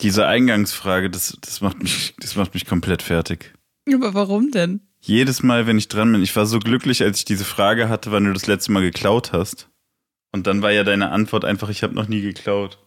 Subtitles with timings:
[0.00, 3.54] Diese Eingangsfrage, das, das, macht mich, das macht mich komplett fertig.
[3.92, 4.80] Aber warum denn?
[5.00, 8.10] Jedes Mal, wenn ich dran bin, ich war so glücklich, als ich diese Frage hatte,
[8.12, 9.68] wann du das letzte Mal geklaut hast.
[10.32, 12.78] Und dann war ja deine Antwort einfach, ich habe noch nie geklaut.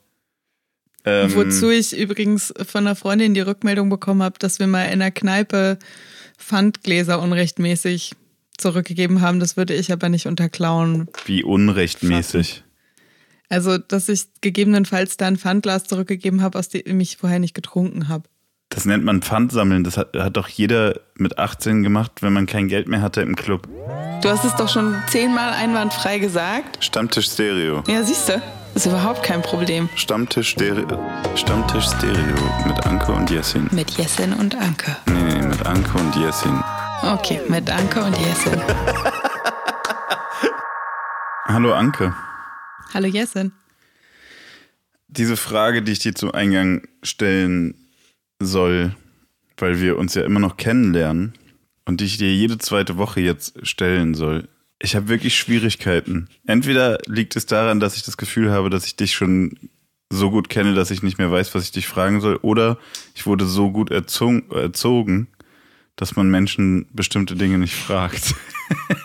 [1.06, 5.02] Ähm, Wozu ich übrigens von einer Freundin die Rückmeldung bekommen habe, dass wir mal in
[5.02, 5.80] einer Kneipe
[6.38, 8.12] Pfandgläser unrechtmäßig
[8.57, 9.39] zurückgegeben haben.
[9.39, 11.07] Das würde ich aber nicht unterklauen.
[11.26, 12.64] Wie unrechtmäßig?
[13.50, 18.07] Also, dass ich gegebenenfalls da ein Pfandglas zurückgegeben habe, aus dem ich vorher nicht getrunken
[18.07, 18.29] habe.
[18.70, 19.84] Das nennt man Pfandsammeln.
[19.84, 23.35] Das hat, hat doch jeder mit 18 gemacht, wenn man kein Geld mehr hatte im
[23.35, 23.67] Club.
[24.21, 26.84] Du hast es doch schon zehnmal einwandfrei gesagt.
[26.84, 27.84] Stammtisch Stereo.
[27.88, 28.40] Ja, siehst du.
[28.76, 29.90] Ist überhaupt kein Problem.
[29.95, 30.99] Stammtisch Stereo.
[31.35, 32.35] Stammtisch Stereo
[32.68, 33.68] mit Anke und Jessin.
[33.71, 34.95] Mit Jessin und Anke.
[35.07, 36.63] Nee, nee, mit Anke und Jessin.
[37.02, 38.62] Okay, mit Anke und Jessin.
[41.48, 42.13] Hallo Anke.
[42.93, 43.52] Hallo Jessin.
[45.07, 47.75] Diese Frage, die ich dir zum Eingang stellen
[48.39, 48.95] soll,
[49.57, 51.34] weil wir uns ja immer noch kennenlernen
[51.85, 54.48] und die ich dir jede zweite Woche jetzt stellen soll.
[54.79, 56.29] Ich habe wirklich Schwierigkeiten.
[56.48, 59.57] Entweder liegt es daran, dass ich das Gefühl habe, dass ich dich schon
[60.09, 62.79] so gut kenne, dass ich nicht mehr weiß, was ich dich fragen soll, oder
[63.13, 65.28] ich wurde so gut erzogen,
[66.00, 68.34] dass man Menschen bestimmte Dinge nicht fragt.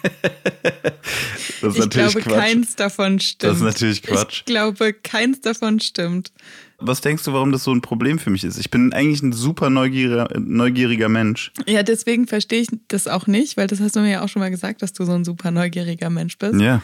[1.60, 2.34] das ist ich glaube, Quatsch.
[2.34, 3.50] keins davon stimmt.
[3.50, 4.38] Das ist natürlich Quatsch.
[4.38, 6.30] Ich glaube, keins davon stimmt.
[6.78, 8.58] Was denkst du, warum das so ein Problem für mich ist?
[8.58, 11.50] Ich bin eigentlich ein super neugieriger, neugieriger Mensch.
[11.66, 14.40] Ja, deswegen verstehe ich das auch nicht, weil das hast du mir ja auch schon
[14.40, 16.60] mal gesagt, dass du so ein super neugieriger Mensch bist.
[16.60, 16.80] Ja.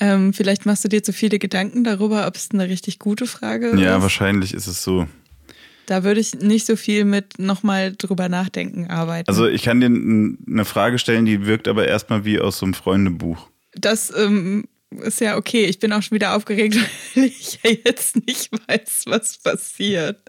[0.00, 3.68] Ähm, vielleicht machst du dir zu viele Gedanken darüber, ob es eine richtig gute Frage
[3.68, 3.80] ist.
[3.80, 5.06] Ja, wahrscheinlich ist es so.
[5.88, 9.26] Da würde ich nicht so viel mit nochmal drüber nachdenken arbeiten.
[9.26, 12.74] Also ich kann dir eine Frage stellen, die wirkt aber erstmal wie aus so einem
[12.74, 13.48] Freundebuch.
[13.72, 15.64] Das ähm, ist ja okay.
[15.64, 16.76] Ich bin auch schon wieder aufgeregt,
[17.14, 20.20] weil ich ja jetzt nicht weiß, was passiert.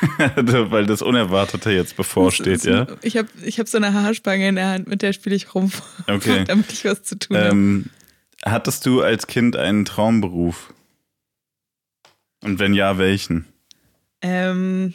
[0.36, 2.86] weil das Unerwartete jetzt bevorsteht, ja?
[3.02, 5.70] Ich habe ich hab so eine Haarspange in der Hand, mit der spiele ich rum,
[6.08, 6.44] okay.
[6.44, 7.90] damit ich was zu tun ähm,
[8.40, 8.54] habe.
[8.54, 10.72] Hattest du als Kind einen Traumberuf?
[12.42, 13.44] Und wenn ja, welchen?
[14.22, 14.94] Ähm,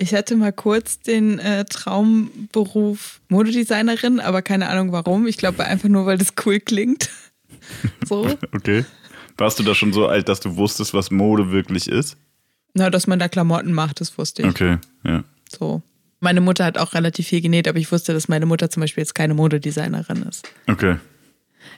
[0.00, 5.26] ich hatte mal kurz den äh, Traumberuf Modedesignerin, aber keine Ahnung warum.
[5.26, 7.10] Ich glaube einfach nur, weil das cool klingt.
[8.08, 8.26] so.
[8.52, 8.86] Okay.
[9.36, 12.16] Warst du da schon so alt, dass du wusstest, was Mode wirklich ist?
[12.72, 14.48] Na, dass man da Klamotten macht, das wusste ich.
[14.48, 15.22] Okay, ja.
[15.48, 15.82] So.
[16.18, 19.02] Meine Mutter hat auch relativ viel genäht, aber ich wusste, dass meine Mutter zum Beispiel
[19.02, 20.48] jetzt keine Modedesignerin ist.
[20.66, 20.96] Okay.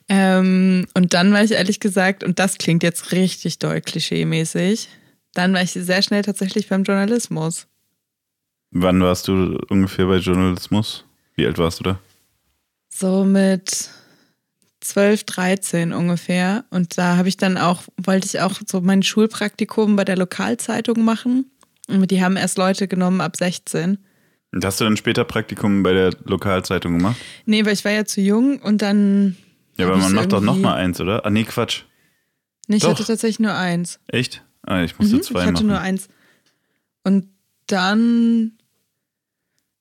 [0.08, 4.88] Ähm, und dann war ich ehrlich gesagt, und das klingt jetzt richtig doll klischee-mäßig,
[5.34, 7.66] dann war ich sehr schnell tatsächlich beim Journalismus.
[8.72, 11.04] Wann warst du ungefähr bei Journalismus?
[11.34, 11.98] Wie alt warst du da?
[12.88, 13.90] So mit
[14.80, 16.64] 12, 13 ungefähr.
[16.70, 21.04] Und da habe ich dann auch, wollte ich auch so mein Schulpraktikum bei der Lokalzeitung
[21.04, 21.50] machen.
[21.88, 23.98] Und die haben erst Leute genommen ab 16.
[24.52, 27.16] Und hast du dann später Praktikum bei der Lokalzeitung gemacht?
[27.46, 29.36] Nee, weil ich war ja zu jung und dann.
[29.78, 31.24] Ja, aber man macht doch noch mal eins, oder?
[31.24, 31.84] Ah, nee, Quatsch.
[32.68, 32.90] Nee, ich doch.
[32.90, 33.98] hatte tatsächlich nur eins.
[34.08, 34.44] Echt?
[34.62, 35.42] Ah, ich musste mhm, zwei machen.
[35.42, 35.66] Ich hatte machen.
[35.68, 36.08] nur eins.
[37.04, 37.28] Und
[37.66, 38.58] dann,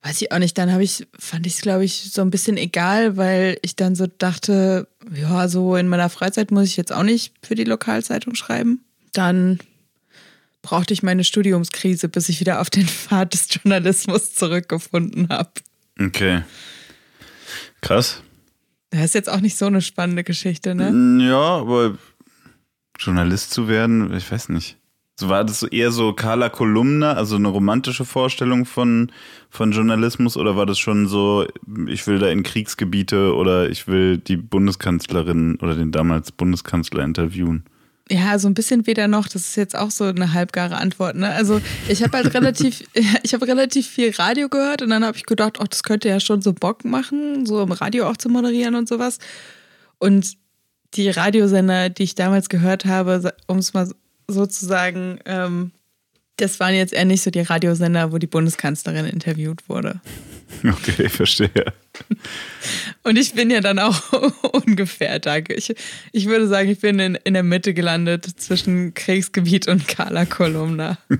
[0.03, 2.57] weiß ich auch nicht, dann habe ich, fand ich es, glaube ich, so ein bisschen
[2.57, 7.03] egal, weil ich dann so dachte, ja, so in meiner Freizeit muss ich jetzt auch
[7.03, 8.83] nicht für die Lokalzeitung schreiben.
[9.13, 9.59] Dann
[10.61, 15.51] brauchte ich meine Studiumskrise, bis ich wieder auf den Pfad des Journalismus zurückgefunden habe.
[15.99, 16.43] Okay.
[17.81, 18.21] Krass.
[18.89, 21.25] Das ist jetzt auch nicht so eine spannende Geschichte, ne?
[21.25, 21.97] Ja, aber
[22.99, 24.77] Journalist zu werden, ich weiß nicht.
[25.21, 29.11] So war das eher so Carla Kolumna, also eine romantische Vorstellung von,
[29.51, 31.45] von Journalismus, oder war das schon so,
[31.85, 37.65] ich will da in Kriegsgebiete oder ich will die Bundeskanzlerin oder den damals Bundeskanzler interviewen?
[38.09, 39.27] Ja, so ein bisschen weder noch.
[39.27, 41.15] Das ist jetzt auch so eine halbgare Antwort.
[41.15, 41.29] Ne?
[41.29, 42.83] Also ich habe halt relativ,
[43.21, 46.19] ich habe relativ viel Radio gehört und dann habe ich gedacht, oh, das könnte ja
[46.19, 49.19] schon so Bock machen, so im Radio auch zu moderieren und sowas.
[49.99, 50.35] Und
[50.95, 53.87] die Radiosender, die ich damals gehört habe, um es mal
[54.31, 55.71] so zu sagen, ähm,
[56.37, 60.01] das waren jetzt eher nicht so die Radiosender, wo die Bundeskanzlerin interviewt wurde.
[60.67, 61.49] Okay, verstehe.
[63.03, 64.11] Und ich bin ja dann auch
[64.65, 65.37] ungefähr da.
[65.37, 65.73] Ich,
[66.11, 70.97] ich würde sagen, ich bin in, in der Mitte gelandet zwischen Kriegsgebiet und Carla Kolumna.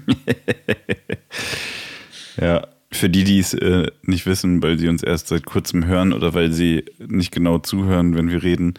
[2.41, 6.11] ja, für die, die es äh, nicht wissen, weil sie uns erst seit kurzem hören
[6.11, 8.73] oder weil sie nicht genau zuhören, wenn wir reden,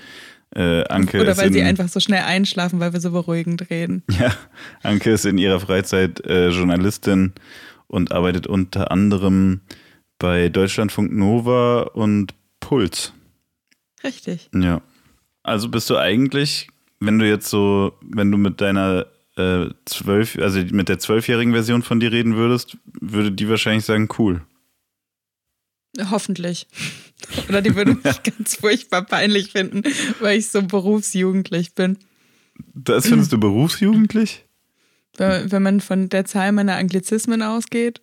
[0.55, 4.03] äh, Anke Oder weil in, sie einfach so schnell einschlafen, weil wir so beruhigend reden.
[4.19, 4.35] Ja,
[4.83, 7.33] Anke ist in ihrer Freizeit äh, Journalistin
[7.87, 9.61] und arbeitet unter anderem
[10.19, 13.13] bei Deutschlandfunk Nova und Puls.
[14.05, 14.49] Richtig.
[14.55, 14.83] Ja.
[15.43, 16.69] Also bist du eigentlich,
[17.01, 19.07] wenn du jetzt so, wenn du mit deiner
[19.37, 24.09] äh, zwölf, also mit der zwölfjährigen Version von dir reden würdest, würde die wahrscheinlich sagen,
[24.19, 24.43] cool.
[26.11, 26.67] Hoffentlich.
[27.49, 29.83] Oder die würde mich ganz furchtbar peinlich finden,
[30.21, 31.99] weil ich so berufsjugendlich bin.
[32.75, 34.45] Das findest du berufsjugendlich?
[35.17, 38.01] Wenn man von der Zahl meiner Anglizismen ausgeht.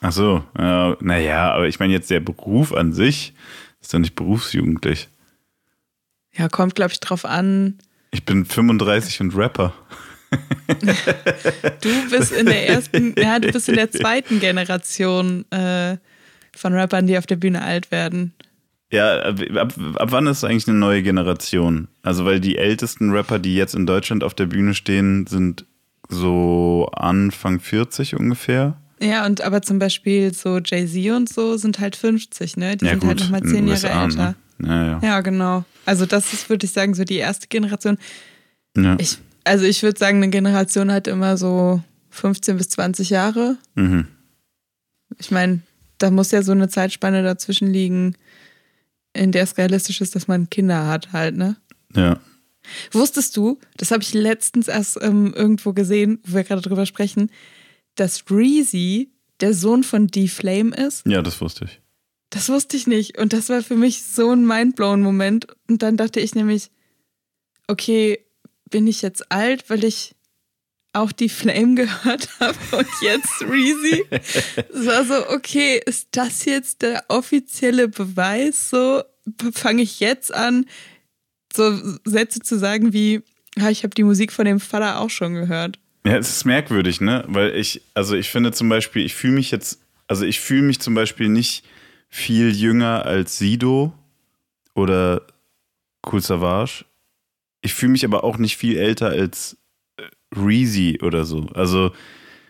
[0.00, 3.34] Ach so, äh, naja, aber ich meine jetzt der Beruf an sich
[3.80, 5.08] ist doch nicht berufsjugendlich.
[6.32, 7.78] Ja, kommt, glaube ich, drauf an.
[8.10, 9.74] Ich bin 35 und Rapper.
[11.80, 15.96] du bist in der ersten, ja, du bist in der zweiten Generation äh,
[16.56, 18.32] von Rappern, die auf der Bühne alt werden.
[18.92, 21.88] Ja, ab, ab, ab wann ist eigentlich eine neue Generation?
[22.02, 25.64] Also, weil die ältesten Rapper, die jetzt in Deutschland auf der Bühne stehen, sind
[26.08, 28.76] so Anfang 40 ungefähr.
[29.00, 32.76] Ja, und aber zum Beispiel so Jay-Z und so sind halt 50, ne?
[32.76, 34.34] Die ja, sind gut, halt nochmal zehn Jahre USA, älter.
[34.58, 34.68] Ne?
[34.68, 35.00] Ja, ja.
[35.02, 35.64] ja, genau.
[35.86, 37.96] Also, das ist, würde ich sagen, so die erste Generation.
[38.76, 38.96] ja.
[38.98, 43.56] Ich, also, ich würde sagen, eine Generation hat immer so 15 bis 20 Jahre.
[43.76, 44.08] Mhm.
[45.18, 45.60] Ich meine,
[45.98, 48.16] da muss ja so eine Zeitspanne dazwischen liegen,
[49.12, 51.56] in der es realistisch ist, dass man Kinder hat, halt, ne?
[51.94, 52.20] ja.
[52.92, 57.30] Wusstest du, das habe ich letztens erst ähm, irgendwo gesehen, wo wir gerade drüber sprechen,
[57.94, 59.10] dass Reezy
[59.40, 61.06] der Sohn von D-Flame ist?
[61.06, 61.80] Ja, das wusste ich.
[62.28, 63.18] Das wusste ich nicht.
[63.18, 65.48] Und das war für mich so ein mindblown-Moment.
[65.68, 66.70] Und dann dachte ich nämlich,
[67.66, 68.24] okay,
[68.70, 70.14] bin ich jetzt alt, weil ich
[70.92, 74.04] auch die Flame gehört habe und jetzt Reezy?
[74.10, 78.70] Es war so, okay, ist das jetzt der offizielle Beweis?
[78.70, 79.02] So
[79.52, 80.66] fange ich jetzt an,
[81.54, 83.22] so Sätze zu sagen wie,
[83.56, 85.78] ja, ich habe die Musik von dem Vater auch schon gehört.
[86.06, 87.24] Ja, es ist merkwürdig, ne?
[87.28, 90.80] Weil ich, also ich finde zum Beispiel, ich fühle mich jetzt, also ich fühle mich
[90.80, 91.64] zum Beispiel nicht
[92.08, 93.92] viel jünger als Sido
[94.74, 95.26] oder
[96.06, 96.84] Cool Savage.
[97.60, 99.58] Ich fühle mich aber auch nicht viel älter als
[100.36, 101.46] Reezy oder so.
[101.54, 101.92] Also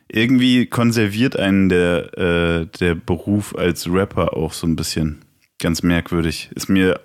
[0.09, 5.23] irgendwie konserviert einen der, äh, der Beruf als Rapper auch so ein bisschen.
[5.59, 6.51] Ganz merkwürdig.
[6.55, 7.01] Ist mir,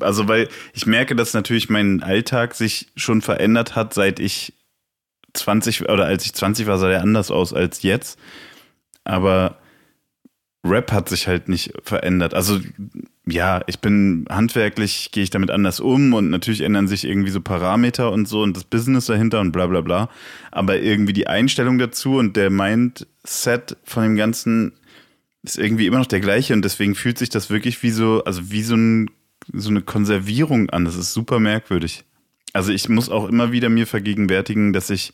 [0.00, 4.54] also weil ich merke, dass natürlich mein Alltag sich schon verändert hat, seit ich
[5.34, 8.18] 20 oder als ich 20 war, sah der anders aus als jetzt.
[9.04, 9.58] Aber
[10.64, 12.34] Rap hat sich halt nicht verändert.
[12.34, 12.60] Also
[13.30, 17.40] ja, ich bin handwerklich, gehe ich damit anders um und natürlich ändern sich irgendwie so
[17.40, 20.08] Parameter und so und das Business dahinter und bla bla bla.
[20.50, 24.72] Aber irgendwie die Einstellung dazu und der Mindset von dem Ganzen
[25.42, 28.50] ist irgendwie immer noch der gleiche und deswegen fühlt sich das wirklich wie so, also
[28.50, 29.10] wie so, ein,
[29.52, 30.84] so eine Konservierung an.
[30.84, 32.04] Das ist super merkwürdig.
[32.52, 35.12] Also ich muss auch immer wieder mir vergegenwärtigen, dass ich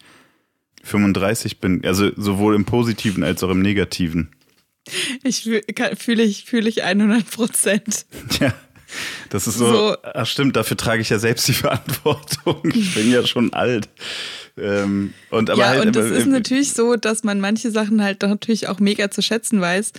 [0.82, 4.31] 35 bin, also sowohl im Positiven als auch im Negativen.
[5.22, 8.06] Ich fühle ich, fühl ich 100 Prozent.
[8.40, 8.52] Ja,
[9.31, 9.96] das ist so, So.
[10.02, 12.62] ach stimmt, dafür trage ich ja selbst die Verantwortung.
[12.75, 13.88] Ich bin ja schon alt.
[14.56, 18.22] Ähm, und aber ja, halt, und es ist natürlich so, dass man manche Sachen halt
[18.22, 19.92] natürlich auch mega zu schätzen weiß,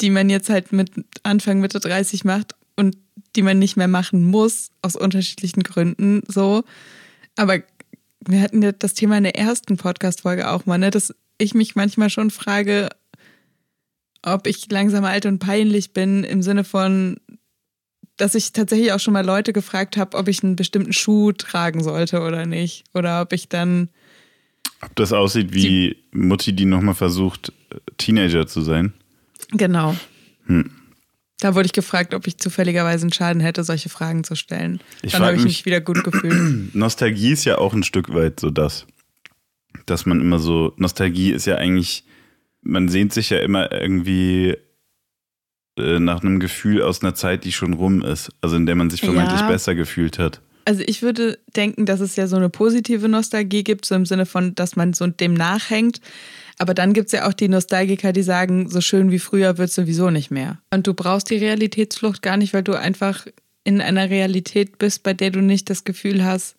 [0.00, 0.90] die man jetzt halt mit
[1.22, 2.96] Anfang, Mitte 30 macht und
[3.36, 6.64] die man nicht mehr machen muss, aus unterschiedlichen Gründen so.
[7.36, 7.58] Aber
[8.26, 11.76] wir hatten ja das Thema in der ersten Podcast-Folge auch mal, ne, dass ich mich
[11.76, 12.88] manchmal schon frage,
[14.26, 17.16] ob ich langsam alt und peinlich bin, im Sinne von,
[18.16, 21.82] dass ich tatsächlich auch schon mal Leute gefragt habe, ob ich einen bestimmten Schuh tragen
[21.82, 22.84] sollte oder nicht.
[22.94, 23.88] Oder ob ich dann.
[24.82, 27.52] ob das aussieht wie Mutti, die nochmal versucht,
[27.98, 28.92] Teenager zu sein.
[29.52, 29.94] Genau.
[30.46, 30.70] Hm.
[31.40, 34.80] Da wurde ich gefragt, ob ich zufälligerweise einen Schaden hätte, solche Fragen zu stellen.
[35.02, 36.74] Ich Dann habe ich mich- mich wieder gut gefühlt.
[36.74, 38.86] Nostalgie ist ja auch ein Stück weit so das,
[39.84, 42.04] dass man immer so, Nostalgie ist ja eigentlich,
[42.66, 44.56] man sehnt sich ja immer irgendwie
[45.78, 48.90] äh, nach einem Gefühl aus einer Zeit, die schon rum ist, also in der man
[48.90, 49.48] sich vermeintlich Ja.
[49.48, 50.40] besser gefühlt hat.
[50.64, 54.26] Also ich würde denken, dass es ja so eine positive Nostalgie gibt, so im Sinne
[54.26, 56.00] von, dass man so dem nachhängt.
[56.58, 59.70] Aber dann gibt es ja auch die Nostalgiker, die sagen, so schön wie früher wird
[59.70, 60.58] sowieso nicht mehr.
[60.72, 63.26] Und du brauchst die Realitätsflucht gar nicht, weil du einfach
[63.62, 66.56] in einer Realität bist, bei der du nicht das Gefühl hast,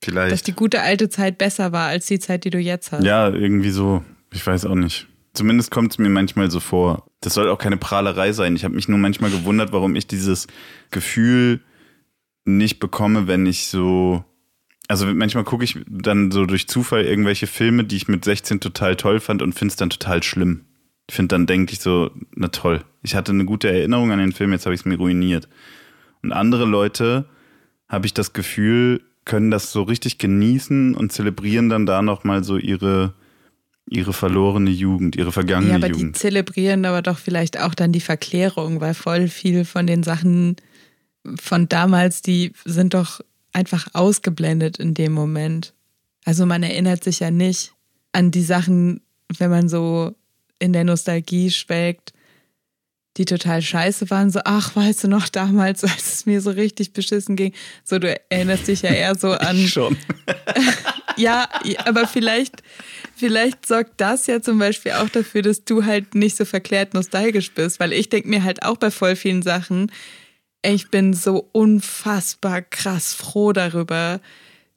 [0.00, 0.46] dass Vielleicht.
[0.46, 3.04] die gute alte Zeit besser war als die Zeit, die du jetzt hast.
[3.04, 4.02] Ja, irgendwie so.
[4.32, 5.06] Ich weiß auch nicht.
[5.38, 7.06] Zumindest kommt es mir manchmal so vor.
[7.20, 8.56] Das soll auch keine Prahlerei sein.
[8.56, 10.48] Ich habe mich nur manchmal gewundert, warum ich dieses
[10.90, 11.60] Gefühl
[12.44, 14.24] nicht bekomme, wenn ich so.
[14.88, 18.96] Also manchmal gucke ich dann so durch Zufall irgendwelche Filme, die ich mit 16 total
[18.96, 20.64] toll fand und finde es dann total schlimm.
[21.08, 22.82] Ich finde dann denke ich so, na toll.
[23.02, 25.48] Ich hatte eine gute Erinnerung an den Film, jetzt habe ich es mir ruiniert.
[26.24, 27.26] Und andere Leute,
[27.88, 32.56] habe ich das Gefühl, können das so richtig genießen und zelebrieren dann da nochmal so
[32.56, 33.14] ihre,
[33.90, 36.16] ihre verlorene Jugend, ihre vergangene Ja, aber die Jugend.
[36.16, 40.56] zelebrieren aber doch vielleicht auch dann die Verklärung, weil voll viel von den Sachen
[41.40, 43.20] von damals, die sind doch
[43.52, 45.74] einfach ausgeblendet in dem Moment.
[46.24, 47.74] Also man erinnert sich ja nicht
[48.12, 49.00] an die Sachen,
[49.38, 50.14] wenn man so
[50.58, 52.12] in der Nostalgie schwelgt,
[53.16, 54.30] die total scheiße waren.
[54.30, 57.52] So, ach, weißt du noch damals, als es mir so richtig beschissen ging.
[57.84, 59.56] So, du erinnerst dich ja eher so an.
[59.66, 59.96] Schon.
[61.16, 61.48] ja,
[61.84, 62.62] aber vielleicht,
[63.18, 67.52] vielleicht sorgt das ja zum Beispiel auch dafür, dass du halt nicht so verklärt nostalgisch
[67.52, 67.80] bist.
[67.80, 69.90] Weil ich denke mir halt auch bei voll vielen Sachen,
[70.62, 74.20] ich bin so unfassbar krass froh darüber,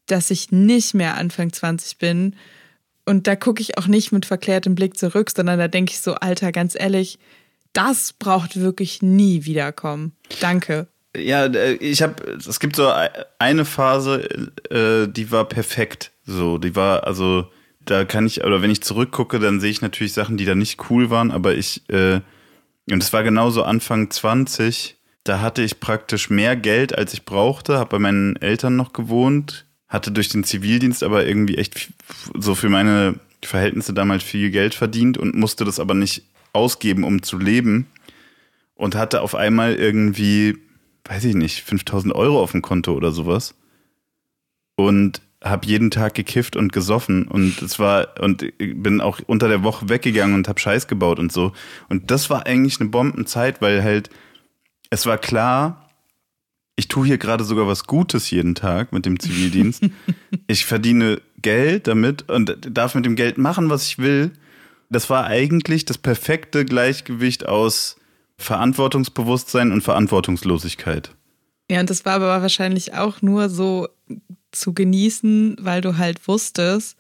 [0.06, 2.36] dass ich nicht mehr Anfang 20 bin.
[3.06, 6.16] Und da gucke ich auch nicht mit verklärtem Blick zurück, sondern da denke ich so,
[6.16, 7.18] Alter, ganz ehrlich,
[7.74, 10.14] das braucht wirklich nie wiederkommen.
[10.40, 10.88] Danke.
[11.16, 12.92] Ja, äh, ich habe, es gibt so
[13.40, 16.12] eine Phase, äh, die war perfekt.
[16.26, 17.50] So, die war, also,
[17.86, 20.90] da kann ich, oder wenn ich zurückgucke, dann sehe ich natürlich Sachen, die da nicht
[20.90, 22.22] cool waren, aber ich, äh,
[22.90, 27.78] und es war genauso Anfang 20, da hatte ich praktisch mehr Geld, als ich brauchte,
[27.78, 31.92] habe bei meinen Eltern noch gewohnt, hatte durch den Zivildienst aber irgendwie echt
[32.38, 36.24] so für meine Verhältnisse damals viel Geld verdient und musste das aber nicht
[36.54, 37.88] ausgeben, um zu leben.
[38.76, 40.58] Und hatte auf einmal irgendwie,
[41.06, 43.54] weiß ich nicht, 5000 Euro auf dem Konto oder sowas.
[44.76, 49.64] Und habe jeden Tag gekifft und gesoffen und es war und bin auch unter der
[49.64, 51.54] Woche weggegangen und habe Scheiß gebaut und so
[51.90, 54.10] und das war eigentlich eine Bombenzeit, weil halt
[54.92, 55.90] es war klar,
[56.76, 59.84] ich tue hier gerade sogar was Gutes jeden Tag mit dem Zivildienst.
[60.48, 64.32] ich verdiene Geld damit und darf mit dem Geld machen, was ich will.
[64.90, 67.98] Das war eigentlich das perfekte Gleichgewicht aus
[68.38, 71.16] Verantwortungsbewusstsein und Verantwortungslosigkeit.
[71.70, 73.88] Ja, und das war aber wahrscheinlich auch nur so
[74.52, 76.98] zu genießen, weil du halt wusstest,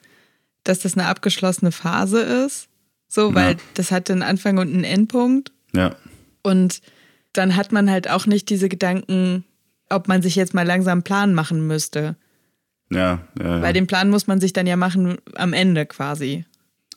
[0.63, 2.67] dass das eine abgeschlossene Phase ist.
[3.07, 3.59] So, weil ja.
[3.73, 5.51] das hatte einen Anfang und einen Endpunkt.
[5.73, 5.95] Ja.
[6.43, 6.81] Und
[7.33, 9.43] dann hat man halt auch nicht diese Gedanken,
[9.89, 12.15] ob man sich jetzt mal langsam einen Plan machen müsste.
[12.89, 13.61] Ja, ja, ja.
[13.61, 16.45] Weil den Plan muss man sich dann ja machen am Ende quasi.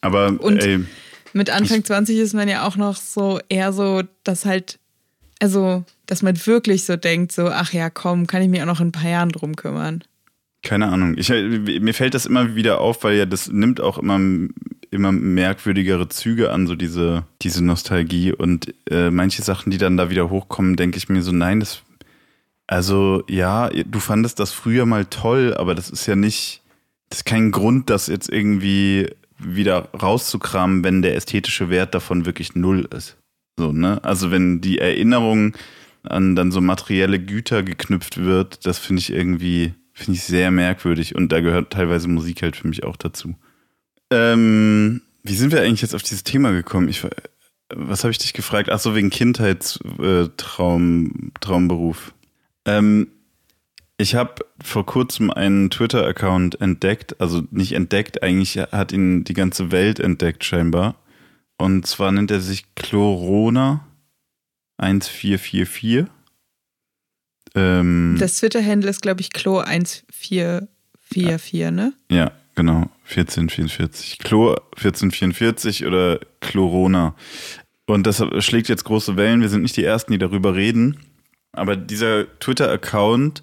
[0.00, 0.84] Aber und ey,
[1.32, 4.78] mit Anfang ich, 20 ist man ja auch noch so eher so, dass halt,
[5.40, 8.80] also, dass man wirklich so denkt, so, ach ja, komm, kann ich mich auch noch
[8.80, 10.04] in ein paar Jahren drum kümmern.
[10.64, 11.16] Keine Ahnung.
[11.16, 14.18] Ich, mir fällt das immer wieder auf, weil ja das nimmt auch immer
[14.94, 18.32] immer merkwürdigere Züge an, so diese, diese Nostalgie.
[18.32, 21.82] Und äh, manche Sachen, die dann da wieder hochkommen, denke ich mir so, nein, das,
[22.66, 26.62] also ja, du fandest das früher mal toll, aber das ist ja nicht,
[27.10, 32.54] das ist kein Grund, das jetzt irgendwie wieder rauszukramen, wenn der ästhetische Wert davon wirklich
[32.54, 33.16] null ist.
[33.58, 34.02] So, ne?
[34.04, 35.54] Also wenn die Erinnerung
[36.04, 41.14] an dann so materielle Güter geknüpft wird, das finde ich irgendwie, finde ich sehr merkwürdig
[41.14, 43.36] und da gehört teilweise Musik halt für mich auch dazu.
[44.10, 46.88] Ähm, wie sind wir eigentlich jetzt auf dieses Thema gekommen?
[46.88, 47.06] Ich,
[47.72, 48.68] was habe ich dich gefragt?
[48.70, 52.12] Ach so, wegen Kindheitstraum, äh, Traumberuf.
[52.66, 53.08] Ähm,
[53.96, 59.70] ich habe vor kurzem einen Twitter-Account entdeckt, also nicht entdeckt, eigentlich hat ihn die ganze
[59.70, 60.96] Welt entdeckt scheinbar.
[61.56, 63.86] Und zwar nennt er sich Chlorona
[64.78, 66.06] 1444.
[67.54, 71.92] Ähm, das Twitter-Handle ist, glaube ich, Chlor 1444, ne?
[72.10, 74.18] Ja, Genau, 1444.
[74.18, 77.14] Chlor 1444 oder Chlorona.
[77.86, 79.40] Und das schlägt jetzt große Wellen.
[79.40, 80.98] Wir sind nicht die Ersten, die darüber reden.
[81.52, 83.42] Aber dieser Twitter-Account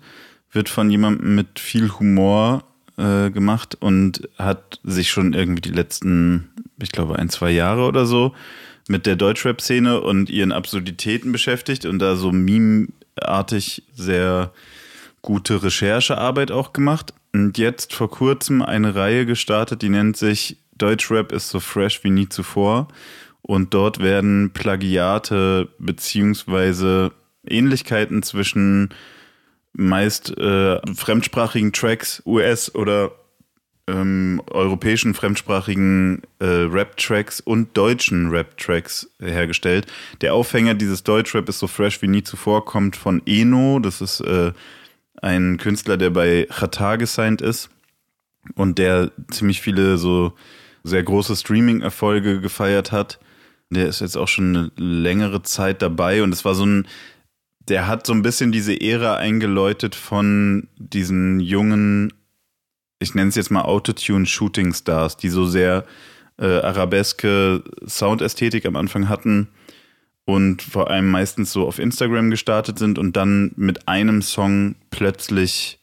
[0.52, 2.64] wird von jemandem mit viel Humor
[2.98, 6.50] äh, gemacht und hat sich schon irgendwie die letzten,
[6.82, 8.34] ich glaube, ein, zwei Jahre oder so
[8.88, 12.32] mit der Deutschrap-Szene und ihren Absurditäten beschäftigt und da so
[13.22, 14.52] meme-artig sehr
[15.22, 21.32] gute Recherchearbeit auch gemacht und jetzt vor kurzem eine Reihe gestartet, die nennt sich Deutschrap
[21.32, 22.88] ist so fresh wie nie zuvor.
[23.44, 27.12] Und dort werden Plagiate beziehungsweise
[27.46, 28.90] Ähnlichkeiten zwischen
[29.74, 33.12] meist äh, fremdsprachigen Tracks, US- oder
[33.92, 39.88] ähm, europäischen fremdsprachigen äh, Rap-Tracks und deutschen Rap-Tracks hergestellt.
[40.22, 44.22] Der Aufhänger dieses Deutschrap ist so fresh wie nie zuvor, kommt von Eno, das ist
[44.22, 44.54] äh,
[45.22, 47.70] ein Künstler, der bei Qatar gesigned ist
[48.56, 50.34] und der ziemlich viele so
[50.84, 53.20] sehr große Streaming-Erfolge gefeiert hat.
[53.70, 56.88] Der ist jetzt auch schon eine längere Zeit dabei und es war so ein,
[57.60, 62.14] der hat so ein bisschen diese Ära eingeläutet von diesen jungen,
[63.02, 65.86] ich nenne es jetzt mal Autotune-Shooting-Stars, die so sehr
[66.38, 69.50] äh, arabeske Soundästhetik am Anfang hatten
[70.26, 75.80] und vor allem meistens so auf Instagram gestartet sind und dann mit einem Song plötzlich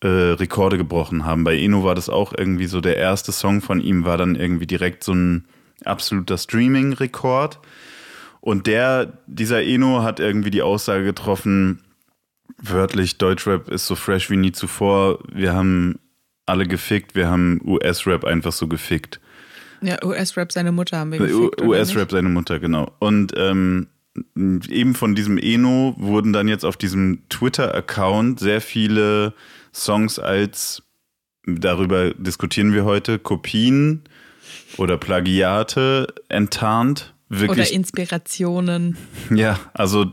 [0.00, 1.44] äh, Rekorde gebrochen haben.
[1.44, 4.66] Bei Eno war das auch irgendwie so, der erste Song von ihm war dann irgendwie
[4.66, 5.46] direkt so ein
[5.84, 7.60] absoluter Streaming-Rekord.
[8.40, 11.80] Und der, dieser Eno hat irgendwie die Aussage getroffen,
[12.58, 15.20] wörtlich, Deutschrap ist so fresh wie nie zuvor.
[15.32, 15.98] Wir haben
[16.46, 19.20] alle gefickt, wir haben US-Rap einfach so gefickt.
[19.80, 21.60] Ja, US-Rap seine Mutter haben wir gefickt.
[21.62, 22.92] US-Rap seine Mutter, genau.
[22.98, 23.88] Und ähm,
[24.36, 29.34] eben von diesem Eno wurden dann jetzt auf diesem Twitter-Account sehr viele
[29.72, 30.82] Songs als,
[31.46, 34.02] darüber diskutieren wir heute, Kopien
[34.76, 37.14] oder Plagiate enttarnt.
[37.28, 38.96] Wirklich, oder Inspirationen.
[39.34, 40.12] Ja, also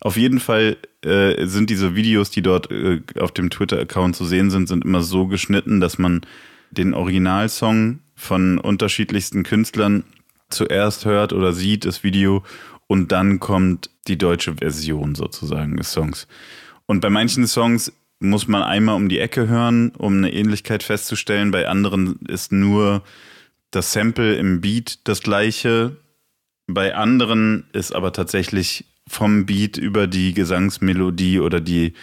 [0.00, 4.50] auf jeden Fall äh, sind diese Videos, die dort äh, auf dem Twitter-Account zu sehen
[4.50, 6.22] sind, sind immer so geschnitten, dass man
[6.70, 10.04] den Originalsong von unterschiedlichsten Künstlern
[10.50, 12.42] zuerst hört oder sieht, das Video,
[12.88, 16.26] und dann kommt die deutsche Version sozusagen des Songs.
[16.86, 21.50] Und bei manchen Songs muss man einmal um die Ecke hören, um eine Ähnlichkeit festzustellen.
[21.50, 23.02] Bei anderen ist nur
[23.70, 25.96] das Sample im Beat das gleiche.
[26.66, 31.94] Bei anderen ist aber tatsächlich vom Beat über die Gesangsmelodie oder die,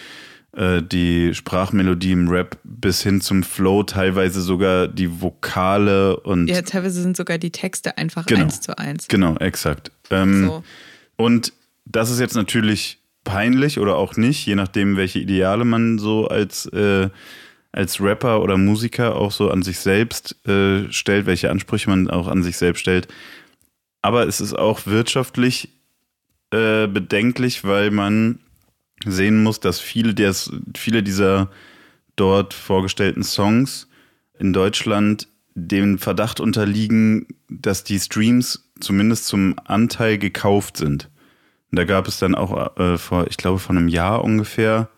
[0.53, 6.47] äh, die Sprachmelodie im Rap bis hin zum Flow, teilweise sogar die Vokale und.
[6.47, 9.07] Ja, teilweise sind sogar die Texte einfach genau, eins zu eins.
[9.07, 9.91] Genau, exakt.
[10.09, 10.63] Ähm, so.
[11.17, 11.53] Und
[11.85, 16.65] das ist jetzt natürlich peinlich oder auch nicht, je nachdem, welche Ideale man so als,
[16.67, 17.09] äh,
[17.71, 22.27] als Rapper oder Musiker auch so an sich selbst äh, stellt, welche Ansprüche man auch
[22.27, 23.07] an sich selbst stellt.
[24.01, 25.69] Aber es ist auch wirtschaftlich
[26.51, 28.39] äh, bedenklich, weil man
[29.05, 31.49] sehen muss, dass viele, des, viele dieser
[32.15, 33.87] dort vorgestellten Songs
[34.39, 41.09] in Deutschland dem Verdacht unterliegen, dass die Streams zumindest zum Anteil gekauft sind.
[41.71, 44.89] Und da gab es dann auch äh, vor, ich glaube, vor einem Jahr ungefähr,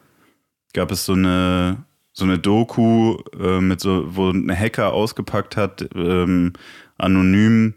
[0.74, 5.88] gab es so eine, so eine Doku, äh, mit so, wo ein Hacker ausgepackt hat,
[5.96, 6.54] ähm,
[6.98, 7.76] anonym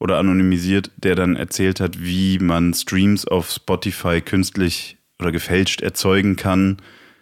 [0.00, 6.34] oder anonymisiert, der dann erzählt hat, wie man Streams auf Spotify künstlich oder gefälscht erzeugen
[6.34, 6.78] kann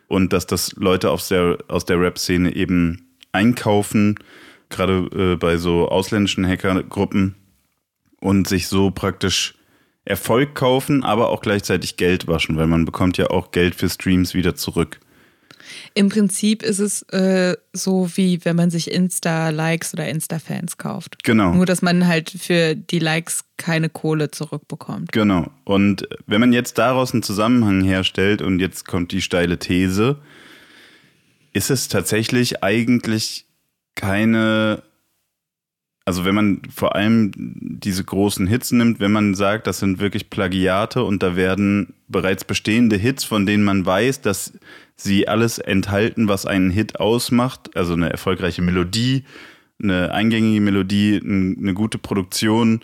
[0.07, 4.19] und dass das Leute aus der, aus der Rap-Szene eben einkaufen,
[4.71, 7.35] gerade äh, bei so ausländischen Hackergruppen
[8.21, 9.55] und sich so praktisch
[10.05, 14.33] Erfolg kaufen, aber auch gleichzeitig Geld waschen, weil man bekommt ja auch Geld für Streams
[14.35, 15.01] wieder zurück.
[15.95, 21.23] Im Prinzip ist es äh, so, wie wenn man sich Insta-Likes oder Insta-Fans kauft.
[21.25, 21.55] Genau.
[21.55, 25.13] Nur, dass man halt für die Likes keine Kohle zurückbekommt.
[25.13, 25.51] Genau.
[25.65, 30.19] Und wenn man jetzt daraus einen Zusammenhang herstellt und jetzt kommt die steile These,
[31.53, 33.47] ist es tatsächlich eigentlich
[33.95, 34.83] keine
[36.09, 40.31] also wenn man vor allem diese großen Hits nimmt, wenn man sagt, das sind wirklich
[40.31, 44.55] Plagiate und da werden bereits bestehende Hits, von denen man weiß, dass
[44.97, 49.25] sie alles enthalten, was einen Hit ausmacht, also eine erfolgreiche Melodie,
[49.83, 52.81] eine eingängige Melodie, eine gute Produktion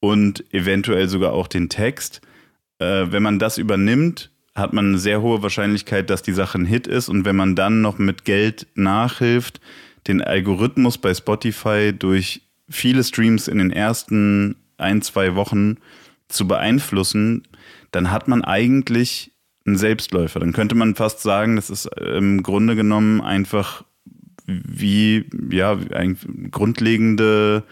[0.00, 2.20] und eventuell sogar auch den Text.
[2.80, 6.66] Äh, wenn man das übernimmt, hat man eine sehr hohe Wahrscheinlichkeit, dass die Sache ein
[6.66, 9.58] Hit ist und wenn man dann noch mit Geld nachhilft,
[10.06, 15.76] den Algorithmus bei Spotify durch viele Streams in den ersten ein, zwei Wochen
[16.28, 17.42] zu beeinflussen,
[17.90, 19.32] dann hat man eigentlich
[19.66, 20.40] einen Selbstläufer.
[20.40, 23.84] Dann könnte man fast sagen, das ist im Grunde genommen einfach
[24.46, 26.16] wie ja eine
[26.50, 27.64] grundlegende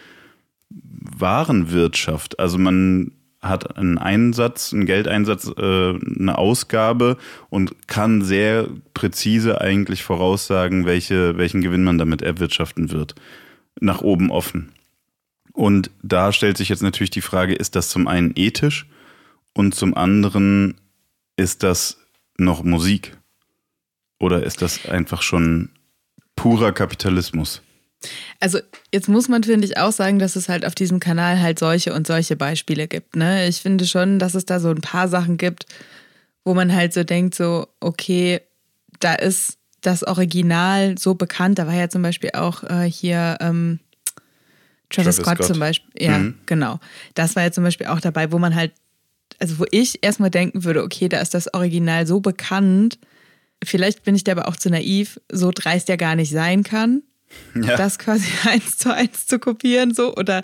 [0.70, 2.38] Warenwirtschaft.
[2.38, 7.16] Also man hat einen Einsatz, einen Geldeinsatz, äh, eine Ausgabe
[7.48, 13.14] und kann sehr präzise eigentlich voraussagen, welche, welchen Gewinn man damit erwirtschaften wird.
[13.80, 14.72] Nach oben offen.
[15.56, 18.86] Und da stellt sich jetzt natürlich die Frage, ist das zum einen ethisch
[19.54, 20.78] und zum anderen
[21.36, 21.96] ist das
[22.36, 23.16] noch Musik?
[24.20, 25.70] Oder ist das einfach schon
[26.36, 27.62] purer Kapitalismus?
[28.38, 28.58] Also
[28.92, 31.94] jetzt muss man, finde ich, auch sagen, dass es halt auf diesem Kanal halt solche
[31.94, 33.16] und solche Beispiele gibt.
[33.16, 33.48] Ne?
[33.48, 35.64] Ich finde schon, dass es da so ein paar Sachen gibt,
[36.44, 38.42] wo man halt so denkt, so, okay,
[39.00, 41.58] da ist das Original so bekannt.
[41.58, 43.80] Da war ja zum Beispiel auch äh, hier ähm,
[44.90, 45.90] Travis, Travis Scott, Scott, zum Beispiel.
[45.98, 46.34] Ja, mhm.
[46.46, 46.80] genau.
[47.14, 48.72] Das war ja zum Beispiel auch dabei, wo man halt,
[49.38, 52.98] also wo ich erstmal denken würde, okay, da ist das Original so bekannt,
[53.64, 57.02] vielleicht bin ich da aber auch zu naiv, so dreist ja gar nicht sein kann,
[57.54, 57.76] ja.
[57.76, 60.42] das quasi eins zu eins zu kopieren, so oder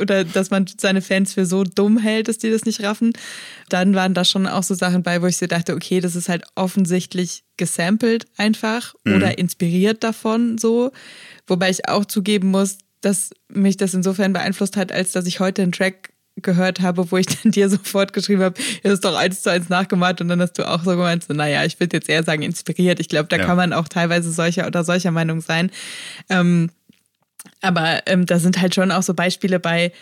[0.00, 3.12] oder dass man seine Fans für so dumm hält, dass die das nicht raffen.
[3.68, 6.28] Dann waren da schon auch so Sachen bei, wo ich so dachte, okay, das ist
[6.28, 9.16] halt offensichtlich gesampelt einfach mhm.
[9.16, 10.92] oder inspiriert davon so.
[11.46, 15.62] Wobei ich auch zugeben muss, dass mich das insofern beeinflusst hat, als dass ich heute
[15.62, 19.42] einen Track gehört habe, wo ich dann dir sofort geschrieben habe, das ist doch eins
[19.42, 22.08] zu eins nachgemacht und dann hast du auch so gemeint, so, naja, ich würde jetzt
[22.08, 23.00] eher sagen inspiriert.
[23.00, 23.44] Ich glaube, da ja.
[23.44, 25.70] kann man auch teilweise solcher oder solcher Meinung sein.
[26.30, 26.70] Ähm,
[27.60, 29.92] aber ähm, da sind halt schon auch so Beispiele bei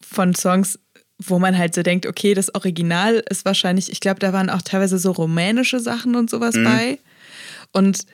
[0.00, 0.78] von Songs,
[1.18, 4.62] wo man halt so denkt, okay, das Original ist wahrscheinlich, ich glaube, da waren auch
[4.62, 6.64] teilweise so rumänische Sachen und sowas mhm.
[6.64, 6.98] bei.
[7.72, 8.06] Und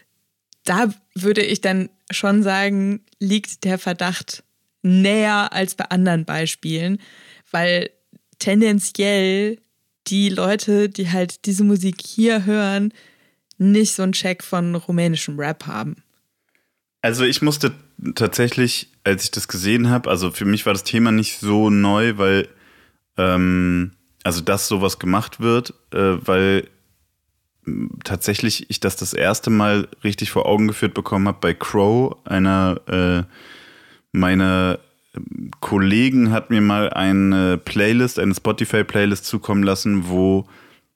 [0.65, 4.45] da würde ich dann schon sagen, liegt der Verdacht
[4.83, 6.99] näher als bei anderen Beispielen,
[7.51, 7.91] weil
[8.39, 9.59] tendenziell
[10.09, 12.93] die Leute, die halt diese Musik hier hören,
[13.59, 16.03] nicht so einen Check von rumänischem Rap haben.
[17.03, 17.73] Also ich musste
[18.15, 22.17] tatsächlich, als ich das gesehen habe, also für mich war das Thema nicht so neu,
[22.17, 22.49] weil
[23.17, 23.93] ähm,
[24.25, 26.69] also dass sowas gemacht wird, äh, weil
[28.05, 32.81] tatsächlich ich das das erste Mal richtig vor Augen geführt bekommen habe bei Crow, einer
[32.89, 33.23] äh,
[34.13, 34.79] meiner
[35.61, 40.47] Kollegen hat mir mal eine Playlist, eine Spotify-Playlist zukommen lassen, wo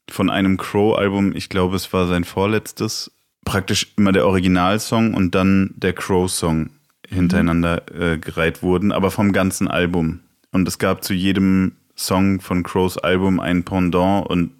[0.09, 3.11] von einem Crow-Album, ich glaube, es war sein vorletztes,
[3.45, 6.71] praktisch immer der Originalsong und dann der Crow-Song
[7.09, 10.21] hintereinander äh, gereiht wurden, aber vom ganzen Album.
[10.51, 14.51] Und es gab zu jedem Song von Crows Album ein Pendant und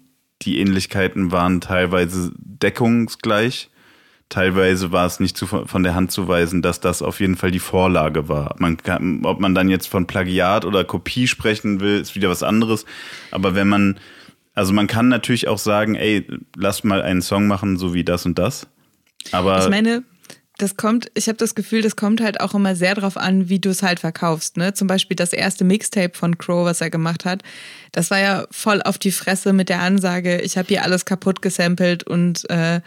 [0.41, 3.69] die Ähnlichkeiten waren teilweise deckungsgleich.
[4.29, 7.49] Teilweise war es nicht zu, von der Hand zu weisen, dass das auf jeden Fall
[7.49, 8.55] die Vorlage war.
[8.59, 12.43] Man kann, ob man dann jetzt von Plagiat oder Kopie sprechen will, ist wieder was
[12.43, 12.85] anderes.
[13.31, 13.99] Aber wenn man,
[14.53, 18.25] also man kann natürlich auch sagen, ey, lass mal einen Song machen, so wie das
[18.25, 18.67] und das.
[19.31, 20.03] Aber ich meine,
[20.57, 23.59] das kommt, ich habe das Gefühl, das kommt halt auch immer sehr drauf an, wie
[23.59, 24.57] du es halt verkaufst.
[24.57, 24.73] Ne?
[24.73, 27.43] Zum Beispiel das erste Mixtape von Crow, was er gemacht hat,
[27.91, 31.41] das war ja voll auf die Fresse mit der Ansage, ich habe hier alles kaputt
[31.41, 32.81] gesampelt und äh,